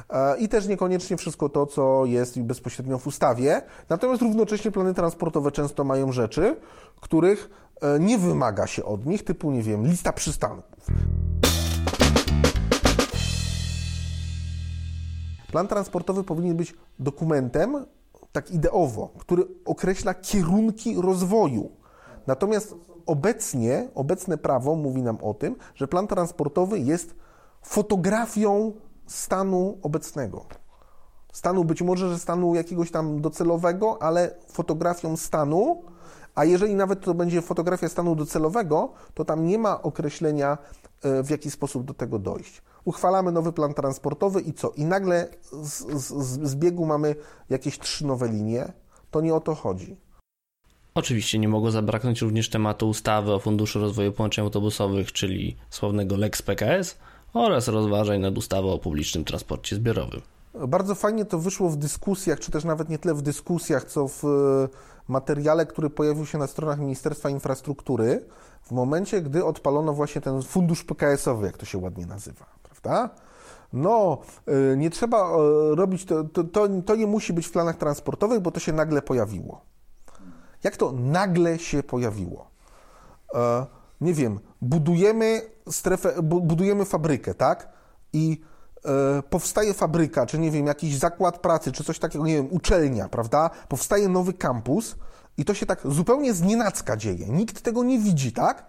E, 0.09 0.37
i 0.37 0.49
też 0.49 0.67
niekoniecznie 0.67 1.17
wszystko 1.17 1.49
to, 1.49 1.65
co 1.65 2.05
jest 2.05 2.41
bezpośrednio 2.41 2.99
w 2.99 3.07
ustawie. 3.07 3.61
Natomiast 3.89 4.21
równocześnie 4.21 4.71
plany 4.71 4.93
transportowe 4.93 5.51
często 5.51 5.83
mają 5.83 6.11
rzeczy, 6.11 6.55
których 7.01 7.49
e, 7.81 7.99
nie 7.99 8.17
wymaga 8.17 8.67
się 8.67 8.83
od 8.85 9.05
nich, 9.05 9.23
typu, 9.23 9.51
nie 9.51 9.63
wiem, 9.63 9.87
lista 9.87 10.13
przystanków. 10.13 10.87
Plan 15.51 15.67
transportowy 15.67 16.23
powinien 16.23 16.57
być 16.57 16.75
dokumentem, 16.99 17.85
tak 18.31 18.51
ideowo, 18.51 19.09
który 19.19 19.43
określa 19.65 20.13
kierunki 20.13 21.01
rozwoju. 21.01 21.71
Natomiast 22.27 22.75
obecnie, 23.05 23.89
obecne 23.95 24.37
prawo 24.37 24.75
mówi 24.75 25.01
nam 25.01 25.17
o 25.21 25.33
tym, 25.33 25.55
że 25.75 25.87
plan 25.87 26.07
transportowy 26.07 26.79
jest 26.79 27.15
fotografią 27.61 28.73
stanu 29.07 29.77
obecnego. 29.81 30.45
Stanu 31.33 31.65
być 31.65 31.81
może, 31.81 32.09
że 32.09 32.19
stanu 32.19 32.55
jakiegoś 32.55 32.91
tam 32.91 33.21
docelowego, 33.21 34.01
ale 34.01 34.35
fotografią 34.47 35.17
stanu, 35.17 35.83
a 36.35 36.45
jeżeli 36.45 36.75
nawet 36.75 37.01
to 37.01 37.13
będzie 37.13 37.41
fotografia 37.41 37.89
stanu 37.89 38.15
docelowego, 38.15 38.93
to 39.13 39.25
tam 39.25 39.45
nie 39.45 39.57
ma 39.57 39.81
określenia, 39.81 40.57
e, 41.03 41.23
w 41.23 41.29
jaki 41.29 41.51
sposób 41.51 41.85
do 41.85 41.93
tego 41.93 42.19
dojść. 42.19 42.61
Uchwalamy 42.85 43.31
nowy 43.31 43.53
plan 43.53 43.73
transportowy 43.73 44.41
i 44.41 44.53
co? 44.53 44.69
I 44.69 44.85
nagle 44.85 45.27
z, 45.51 46.03
z, 46.03 46.49
z 46.49 46.55
biegu 46.55 46.85
mamy 46.85 47.15
jakieś 47.49 47.79
trzy 47.79 48.07
nowe 48.07 48.27
linie. 48.27 48.73
To 49.11 49.21
nie 49.21 49.35
o 49.35 49.39
to 49.39 49.55
chodzi. 49.55 49.97
Oczywiście 50.95 51.39
nie 51.39 51.47
mogło 51.47 51.71
zabraknąć 51.71 52.21
również 52.21 52.49
tematu 52.49 52.89
ustawy 52.89 53.33
o 53.33 53.39
Funduszu 53.39 53.79
Rozwoju 53.79 54.11
Połączeń 54.11 54.43
Autobusowych, 54.43 55.11
czyli 55.11 55.57
sławnego 55.69 56.17
Lex 56.17 56.41
PKS, 56.41 56.97
oraz 57.33 57.67
rozważań 57.67 58.21
nad 58.21 58.37
ustawą 58.37 58.73
o 58.73 58.79
publicznym 58.79 59.25
transporcie 59.25 59.75
zbiorowym. 59.75 60.21
Bardzo 60.67 60.95
fajnie 60.95 61.25
to 61.25 61.39
wyszło 61.39 61.69
w 61.69 61.77
dyskusjach, 61.77 62.39
czy 62.39 62.51
też 62.51 62.63
nawet 62.63 62.89
nie 62.89 62.97
tyle 62.97 63.13
w 63.13 63.21
dyskusjach, 63.21 63.83
co 63.83 64.07
w 64.07 64.25
e, 64.25 64.27
materiale, 65.07 65.65
który 65.65 65.89
pojawił 65.89 66.25
się 66.25 66.37
na 66.37 66.47
stronach 66.47 66.79
Ministerstwa 66.79 67.29
Infrastruktury, 67.29 68.25
w 68.63 68.71
momencie, 68.71 69.21
gdy 69.21 69.45
odpalono 69.45 69.93
właśnie 69.93 70.21
ten 70.21 70.41
fundusz 70.41 70.83
PKS-owy, 70.83 71.45
jak 71.45 71.57
to 71.57 71.65
się 71.65 71.77
ładnie 71.77 72.05
nazywa, 72.05 72.45
prawda? 72.63 73.09
No, 73.73 74.17
e, 74.47 74.77
nie 74.77 74.89
trzeba 74.89 75.17
e, 75.17 75.75
robić, 75.75 76.05
to, 76.05 76.23
to, 76.23 76.67
to, 76.85 76.95
nie 76.95 77.07
musi 77.07 77.33
być 77.33 77.47
w 77.47 77.51
planach 77.51 77.77
transportowych, 77.77 78.39
bo 78.39 78.51
to 78.51 78.59
się 78.59 78.73
nagle 78.73 79.01
pojawiło. 79.01 79.61
Jak 80.63 80.77
to 80.77 80.91
nagle 80.91 81.59
się 81.59 81.83
pojawiło? 81.83 82.47
Nie 84.01 84.13
wiem, 84.13 84.39
budujemy 84.61 85.41
strefę, 85.69 86.21
budujemy 86.21 86.85
fabrykę, 86.85 87.33
tak? 87.33 87.69
I 88.13 88.41
e, 88.85 89.23
powstaje 89.29 89.73
fabryka, 89.73 90.25
czy 90.25 90.39
nie 90.39 90.51
wiem, 90.51 90.67
jakiś 90.67 90.97
zakład 90.97 91.39
pracy, 91.39 91.71
czy 91.71 91.83
coś 91.83 91.99
takiego, 91.99 92.25
nie 92.25 92.33
wiem, 92.33 92.47
uczelnia, 92.51 93.09
prawda? 93.09 93.49
Powstaje 93.67 94.09
nowy 94.09 94.33
kampus 94.33 94.95
i 95.37 95.45
to 95.45 95.53
się 95.53 95.65
tak 95.65 95.79
zupełnie 95.85 96.33
znienacka 96.33 96.97
dzieje. 96.97 97.29
Nikt 97.29 97.61
tego 97.61 97.83
nie 97.83 97.99
widzi, 97.99 98.31
tak? 98.31 98.65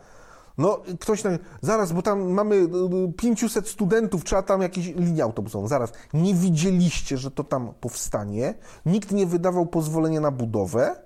No, 0.59 0.81
ktoś 1.01 1.23
tam, 1.23 1.39
zaraz, 1.63 1.93
bo 1.93 2.03
tam 2.03 2.31
mamy 2.31 2.69
500 3.17 3.65
e, 3.65 3.69
studentów, 3.69 4.25
trzeba 4.25 4.43
tam 4.43 4.63
jakieś 4.63 4.87
linię 4.87 5.23
autobusową, 5.23 5.69
zaraz. 5.69 5.93
Nie 6.13 6.35
widzieliście, 6.35 7.19
że 7.19 7.31
to 7.31 7.45
tam 7.45 7.75
powstanie, 7.81 8.55
nikt 8.87 9.13
nie 9.13 9.27
wydawał 9.27 9.67
pozwolenia 9.67 10.21
na 10.21 10.31
budowę. 10.31 10.97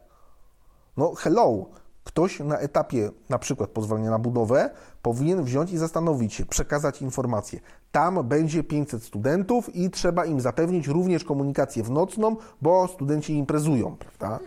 No, 0.97 1.15
hello, 1.15 1.67
Ktoś 2.09 2.41
na 2.41 2.59
etapie 2.59 3.11
na 3.29 3.39
przykład 3.39 3.71
pozwolenia 3.71 4.11
na 4.11 4.19
budowę 4.19 4.71
powinien 5.03 5.45
wziąć 5.45 5.71
i 5.73 5.79
zastanowić 5.79 6.35
się, 6.35 6.47
przekazać 6.47 7.03
informację. 7.03 7.61
Tam 7.93 8.29
będzie 8.29 8.65
500 8.65 9.03
studentów 9.03 9.77
i 9.77 9.91
trzeba 9.91 10.25
im 10.25 10.41
zapewnić 10.41 10.87
również 10.87 11.25
komunikację 11.25 11.83
w 11.83 11.91
nocną, 11.91 12.37
bo 12.63 12.89
studenci 12.89 13.35
imprezują, 13.35 13.97
prawda? 13.97 14.39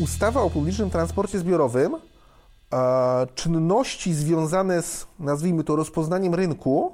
Ustawa 0.00 0.42
o 0.42 0.50
publicznym 0.50 0.90
transporcie 0.90 1.38
zbiorowym 1.38 1.96
czynności 3.34 4.14
związane 4.14 4.82
z, 4.82 5.06
nazwijmy 5.18 5.64
to, 5.64 5.76
rozpoznaniem 5.76 6.34
rynku, 6.34 6.92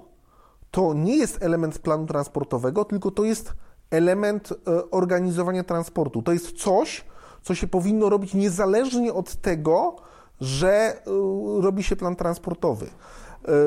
to 0.71 0.95
nie 0.95 1.17
jest 1.17 1.43
element 1.43 1.79
planu 1.79 2.07
transportowego, 2.07 2.85
tylko 2.85 3.11
to 3.11 3.25
jest 3.25 3.53
element 3.91 4.53
e, 4.53 4.91
organizowania 4.91 5.65
transportu. 5.65 6.23
To 6.23 6.33
jest 6.33 6.53
coś, 6.53 7.05
co 7.43 7.55
się 7.55 7.67
powinno 7.67 8.09
robić 8.09 8.35
niezależnie 8.35 9.13
od 9.13 9.37
tego, 9.37 9.97
że 10.41 10.71
e, 10.71 11.01
robi 11.61 11.83
się 11.83 11.97
plan 11.97 12.17
transportowy. 12.17 12.87
E, 12.87 12.91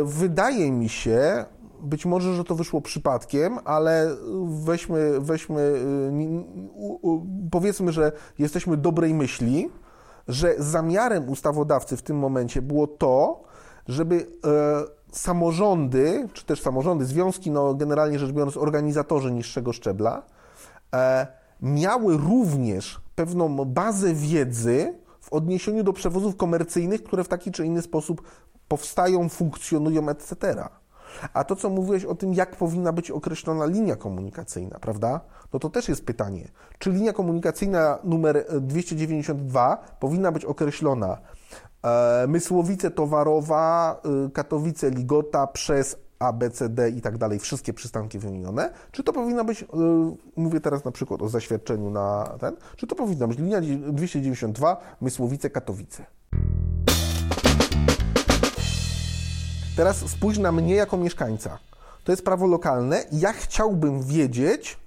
wydaje 0.04 0.72
mi 0.72 0.90
się, 0.90 1.46
być 1.82 2.06
może, 2.06 2.34
że 2.34 2.44
to 2.44 2.56
wyszło 2.56 2.82
przypadkiem, 2.82 3.60
ale 3.66 4.16
weźmy, 4.46 5.20
weźmy 5.20 5.74
powiedzmy, 7.52 7.92
że 7.92 8.12
jesteśmy 8.40 8.78
dobrej 8.78 9.14
myśli, 9.14 9.70
że 10.28 10.56
zamiarem 10.58 11.30
ustawodawcy 11.30 11.98
w 11.98 12.02
tym 12.02 12.18
momencie 12.18 12.62
było 12.62 12.88
to, 12.88 13.44
żeby 13.88 14.28
samorządy, 15.14 16.28
czy 16.34 16.46
też 16.46 16.62
samorządy, 16.62 17.06
związki, 17.06 17.52
no 17.52 17.74
generalnie 17.74 18.20
rzecz 18.20 18.32
biorąc, 18.32 18.58
organizatorzy 18.58 19.32
niższego 19.32 19.74
szczebla, 19.74 20.24
e, 20.96 21.28
miały 21.62 22.18
również 22.18 23.02
pewną 23.16 23.66
bazę 23.66 24.14
wiedzy 24.14 24.94
w 25.22 25.34
odniesieniu 25.34 25.84
do 25.84 25.94
przewozów 25.94 26.38
komercyjnych, 26.38 27.04
które 27.04 27.24
w 27.24 27.28
taki 27.28 27.52
czy 27.52 27.66
inny 27.66 27.82
sposób 27.82 28.22
powstają, 28.68 29.30
funkcjonują, 29.30 30.10
etc. 30.10 30.68
A 31.34 31.44
to, 31.44 31.56
co 31.56 31.70
mówiłeś 31.70 32.06
o 32.06 32.16
tym, 32.16 32.34
jak 32.34 32.56
powinna 32.56 32.94
być 32.94 33.12
określona 33.12 33.66
linia 33.66 33.96
komunikacyjna, 33.96 34.80
prawda? 34.80 35.22
No 35.54 35.60
to 35.60 35.70
też 35.70 35.90
jest 35.90 36.06
pytanie. 36.06 36.48
Czy 36.80 36.92
linia 36.92 37.14
komunikacyjna 37.14 38.00
numer 38.04 38.46
292 38.62 39.78
powinna 40.00 40.32
być 40.32 40.46
określona 40.46 41.18
E, 41.64 41.73
Mysłowice 42.28 42.92
Towarowa, 42.92 44.02
y, 44.28 44.32
Katowice 44.32 44.90
Ligota 44.90 45.48
przez 45.48 45.98
A, 46.20 46.34
B, 46.34 46.50
C, 46.50 46.70
D 46.70 46.90
i 46.90 47.02
tak 47.02 47.18
dalej, 47.18 47.40
wszystkie 47.40 47.74
przystanki 47.74 48.20
wymienione, 48.20 48.74
czy 48.92 49.04
to 49.04 49.14
powinna 49.14 49.44
być, 49.44 49.62
y, 49.62 49.66
mówię 50.36 50.62
teraz 50.62 50.86
na 50.86 50.92
przykład 50.92 51.22
o 51.22 51.30
zaświadczeniu 51.30 51.90
na 51.90 52.36
ten, 52.40 52.56
czy 52.76 52.88
to 52.88 52.96
powinna 52.96 53.28
być 53.28 53.40
linia 53.40 53.62
292 53.62 54.78
Mysłowice 55.02 55.50
Katowice. 55.50 56.06
Teraz 59.76 59.98
spójrz 59.98 60.38
na 60.38 60.52
mnie 60.52 60.76
jako 60.76 60.98
mieszkańca. 60.98 61.60
To 62.04 62.12
jest 62.12 62.26
prawo 62.26 62.48
lokalne 62.48 63.06
ja 63.12 63.34
chciałbym 63.34 64.04
wiedzieć, 64.04 64.78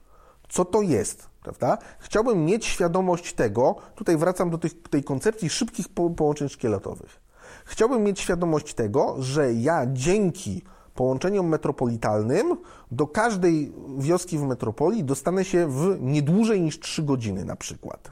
co 0.49 0.65
to 0.65 0.83
jest 0.83 1.29
prawda? 1.47 1.79
Chciałbym 1.99 2.45
mieć 2.45 2.67
świadomość 2.67 3.33
tego, 3.33 3.77
tutaj 3.95 4.17
wracam 4.17 4.51
do 4.51 4.59
tych, 4.59 4.83
tej 4.83 5.05
koncepcji 5.05 5.51
szybkich 5.51 5.89
po, 5.89 6.11
połączeń 6.11 6.49
szkieletowych. 6.49 7.21
Chciałbym 7.65 8.03
mieć 8.03 8.21
świadomość 8.21 8.75
tego, 8.75 9.17
że 9.19 9.53
ja 9.53 9.87
dzięki 9.93 10.63
połączeniom 10.95 11.49
metropolitalnym 11.49 12.57
do 12.91 13.07
każdej 13.07 13.73
wioski 13.99 14.39
w 14.39 14.43
metropolii 14.43 15.05
dostanę 15.05 15.45
się 15.45 15.67
w 15.69 15.97
nie 16.01 16.23
dłużej 16.23 16.61
niż 16.61 16.81
3 16.81 17.03
godziny 17.03 17.45
na 17.45 17.57
przykład. 17.57 18.11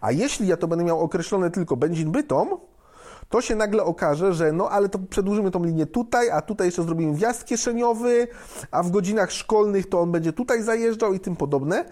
A 0.00 0.12
jeśli 0.12 0.46
ja 0.46 0.56
to 0.56 0.68
będę 0.68 0.84
miał 0.84 1.00
określone 1.00 1.50
tylko 1.50 1.76
Będzin-Bytom, 1.76 2.46
to 3.28 3.40
się 3.40 3.54
nagle 3.54 3.84
okaże, 3.84 4.34
że 4.34 4.52
no 4.52 4.70
ale 4.70 4.88
to 4.88 4.98
przedłużymy 4.98 5.50
tą 5.50 5.64
linię 5.64 5.86
tutaj, 5.86 6.30
a 6.30 6.42
tutaj 6.42 6.66
jeszcze 6.66 6.82
zrobimy 6.82 7.14
wjazd 7.14 7.44
kieszeniowy, 7.44 8.28
a 8.70 8.82
w 8.82 8.90
godzinach 8.90 9.32
szkolnych 9.32 9.88
to 9.88 10.00
on 10.00 10.12
będzie 10.12 10.32
tutaj 10.32 10.62
zajeżdżał 10.62 11.14
i 11.14 11.20
tym 11.20 11.36
podobne. 11.36 11.84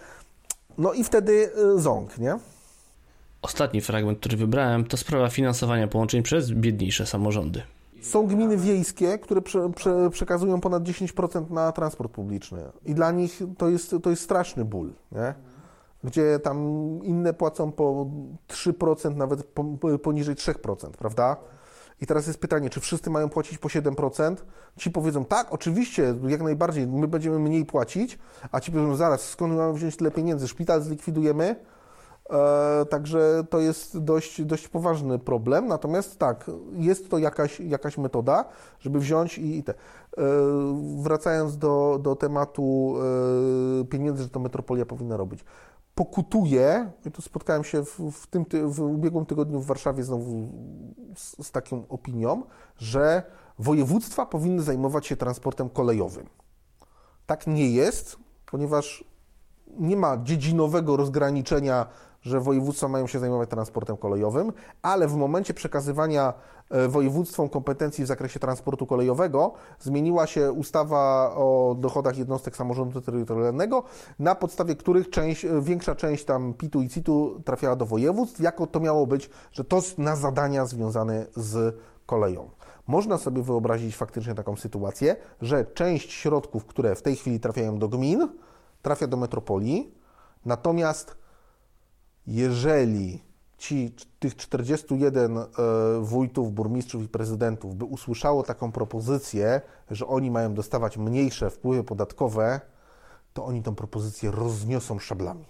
No 0.78 0.92
i 0.92 1.04
wtedy 1.04 1.50
y, 1.76 1.80
ząg, 1.80 2.18
nie? 2.18 2.38
Ostatni 3.42 3.80
fragment, 3.80 4.18
który 4.18 4.36
wybrałem, 4.36 4.84
to 4.84 4.96
sprawa 4.96 5.28
finansowania 5.28 5.88
połączeń 5.88 6.22
przez 6.22 6.50
biedniejsze 6.50 7.06
samorządy. 7.06 7.62
Są 8.02 8.26
gminy 8.26 8.56
wiejskie, 8.56 9.18
które 9.18 9.42
prze, 9.42 9.70
prze, 9.70 10.10
przekazują 10.10 10.60
ponad 10.60 10.82
10% 10.82 11.50
na 11.50 11.72
transport 11.72 12.12
publiczny 12.12 12.64
i 12.84 12.94
dla 12.94 13.10
nich 13.10 13.42
to 13.58 13.68
jest, 13.68 13.94
to 14.02 14.10
jest 14.10 14.22
straszny 14.22 14.64
ból, 14.64 14.92
nie? 15.12 15.34
gdzie 16.04 16.38
tam 16.38 16.58
inne 17.02 17.32
płacą 17.32 17.72
po 17.72 18.06
3%, 18.48 19.16
nawet 19.16 19.44
poniżej 20.02 20.34
3%, 20.34 20.90
prawda? 20.90 21.36
I 22.02 22.06
teraz 22.06 22.26
jest 22.26 22.38
pytanie, 22.38 22.70
czy 22.70 22.80
wszyscy 22.80 23.10
mają 23.10 23.28
płacić 23.28 23.58
po 23.58 23.68
7%? 23.68 24.36
Ci 24.76 24.90
powiedzą, 24.90 25.24
tak, 25.24 25.52
oczywiście, 25.52 26.14
jak 26.28 26.42
najbardziej, 26.42 26.86
my 26.86 27.08
będziemy 27.08 27.38
mniej 27.38 27.66
płacić, 27.66 28.18
a 28.52 28.60
ci 28.60 28.72
powiedzą, 28.72 28.96
zaraz, 28.96 29.28
skąd 29.28 29.54
mamy 29.54 29.72
wziąć 29.72 29.96
tyle 29.96 30.10
pieniędzy? 30.10 30.48
Szpital 30.48 30.82
zlikwidujemy, 30.82 31.56
E, 32.30 32.86
także 32.86 33.44
to 33.50 33.60
jest 33.60 33.98
dość, 33.98 34.42
dość 34.42 34.68
poważny 34.68 35.18
problem. 35.18 35.66
Natomiast 35.66 36.18
tak, 36.18 36.50
jest 36.72 37.10
to 37.10 37.18
jakaś, 37.18 37.60
jakaś 37.60 37.98
metoda, 37.98 38.44
żeby 38.80 38.98
wziąć 39.00 39.38
i, 39.38 39.58
i 39.58 39.64
te. 39.64 39.72
E, 39.72 39.76
wracając 41.02 41.58
do, 41.58 41.98
do 42.02 42.16
tematu 42.16 42.94
e, 43.80 43.84
pieniędzy, 43.84 44.22
że 44.22 44.28
to 44.28 44.40
metropolia 44.40 44.86
powinna 44.86 45.16
robić. 45.16 45.44
Pokutuję, 45.94 46.90
i 47.06 47.10
tu 47.10 47.22
spotkałem 47.22 47.64
się 47.64 47.84
w, 47.84 48.00
w, 48.12 48.26
tym, 48.26 48.44
w 48.64 48.80
ubiegłym 48.80 49.26
tygodniu 49.26 49.60
w 49.60 49.66
Warszawie 49.66 50.04
znowu 50.04 50.48
z, 51.16 51.46
z 51.46 51.50
taką 51.50 51.88
opinią, 51.88 52.42
że 52.76 53.22
województwa 53.58 54.26
powinny 54.26 54.62
zajmować 54.62 55.06
się 55.06 55.16
transportem 55.16 55.70
kolejowym. 55.70 56.26
Tak 57.26 57.46
nie 57.46 57.70
jest, 57.70 58.16
ponieważ 58.46 59.04
nie 59.78 59.96
ma 59.96 60.18
dziedzinowego 60.22 60.96
rozgraniczenia 60.96 61.86
że 62.22 62.40
województwa 62.40 62.88
mają 62.88 63.06
się 63.06 63.18
zajmować 63.18 63.50
transportem 63.50 63.96
kolejowym, 63.96 64.52
ale 64.82 65.08
w 65.08 65.16
momencie 65.16 65.54
przekazywania 65.54 66.34
e, 66.70 66.88
województwom 66.88 67.48
kompetencji 67.48 68.04
w 68.04 68.06
zakresie 68.06 68.40
transportu 68.40 68.86
kolejowego 68.86 69.52
zmieniła 69.80 70.26
się 70.26 70.52
ustawa 70.52 71.32
o 71.34 71.76
dochodach 71.78 72.18
jednostek 72.18 72.56
samorządu 72.56 73.00
terytorialnego, 73.00 73.82
na 74.18 74.34
podstawie 74.34 74.76
których 74.76 75.10
część, 75.10 75.44
e, 75.44 75.60
większa 75.60 75.94
część 75.94 76.24
tam 76.24 76.54
PIT-u 76.54 76.82
i 76.82 76.88
CIT-u 76.88 77.40
trafiała 77.44 77.76
do 77.76 77.86
województw, 77.86 78.40
jako 78.40 78.66
to 78.66 78.80
miało 78.80 79.06
być, 79.06 79.30
że 79.52 79.64
to 79.64 79.80
na 79.98 80.16
zadania 80.16 80.66
związane 80.66 81.26
z 81.36 81.76
koleją. 82.06 82.50
Można 82.86 83.18
sobie 83.18 83.42
wyobrazić 83.42 83.96
faktycznie 83.96 84.34
taką 84.34 84.56
sytuację, 84.56 85.16
że 85.40 85.64
część 85.64 86.12
środków, 86.12 86.66
które 86.66 86.94
w 86.94 87.02
tej 87.02 87.16
chwili 87.16 87.40
trafiają 87.40 87.78
do 87.78 87.88
gmin, 87.88 88.28
trafia 88.82 89.06
do 89.06 89.16
metropolii, 89.16 89.94
natomiast 90.44 91.21
jeżeli 92.26 93.22
ci, 93.58 93.92
tych 94.18 94.36
41 94.36 95.38
e, 95.38 95.44
wójtów, 96.00 96.52
burmistrzów 96.52 97.02
i 97.04 97.08
prezydentów 97.08 97.76
by 97.76 97.84
usłyszało 97.84 98.42
taką 98.42 98.72
propozycję, 98.72 99.60
że 99.90 100.06
oni 100.06 100.30
mają 100.30 100.54
dostawać 100.54 100.96
mniejsze 100.96 101.50
wpływy 101.50 101.84
podatkowe, 101.84 102.60
to 103.32 103.44
oni 103.44 103.62
tą 103.62 103.74
propozycję 103.74 104.30
rozniosą 104.30 104.98
szablami. 104.98 105.44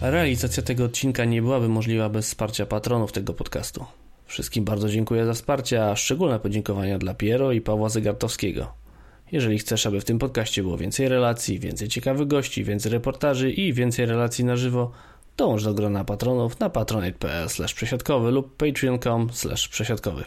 Realizacja 0.00 0.62
tego 0.62 0.84
odcinka 0.84 1.24
nie 1.24 1.42
byłaby 1.42 1.68
możliwa 1.68 2.08
bez 2.08 2.26
wsparcia 2.26 2.66
patronów 2.66 3.12
tego 3.12 3.34
podcastu. 3.34 3.84
Wszystkim 4.26 4.64
bardzo 4.64 4.88
dziękuję 4.88 5.26
za 5.26 5.32
wsparcie, 5.32 5.84
a 5.84 5.96
szczególne 5.96 6.40
podziękowania 6.40 6.98
dla 6.98 7.14
Piero 7.14 7.52
i 7.52 7.60
Pawła 7.60 7.88
Zegartowskiego. 7.88 8.85
Jeżeli 9.32 9.58
chcesz, 9.58 9.86
aby 9.86 10.00
w 10.00 10.04
tym 10.04 10.18
podcaście 10.18 10.62
było 10.62 10.78
więcej 10.78 11.08
relacji, 11.08 11.58
więcej 11.58 11.88
ciekawych 11.88 12.26
gości, 12.26 12.64
więcej 12.64 12.92
reportaży 12.92 13.50
i 13.50 13.72
więcej 13.72 14.06
relacji 14.06 14.44
na 14.44 14.56
żywo, 14.56 14.92
dołącz 15.36 15.64
do 15.64 15.74
grona 15.74 16.04
patronów 16.04 16.60
na 16.60 16.70
patronite.pl 16.70 17.48
przesiadkowy 17.74 18.30
lub 18.30 18.56
patreon.com 18.56 19.28
przesiadkowy. 19.70 20.24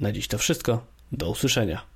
Na 0.00 0.12
dziś 0.12 0.28
to 0.28 0.38
wszystko. 0.38 0.84
Do 1.12 1.30
usłyszenia. 1.30 1.91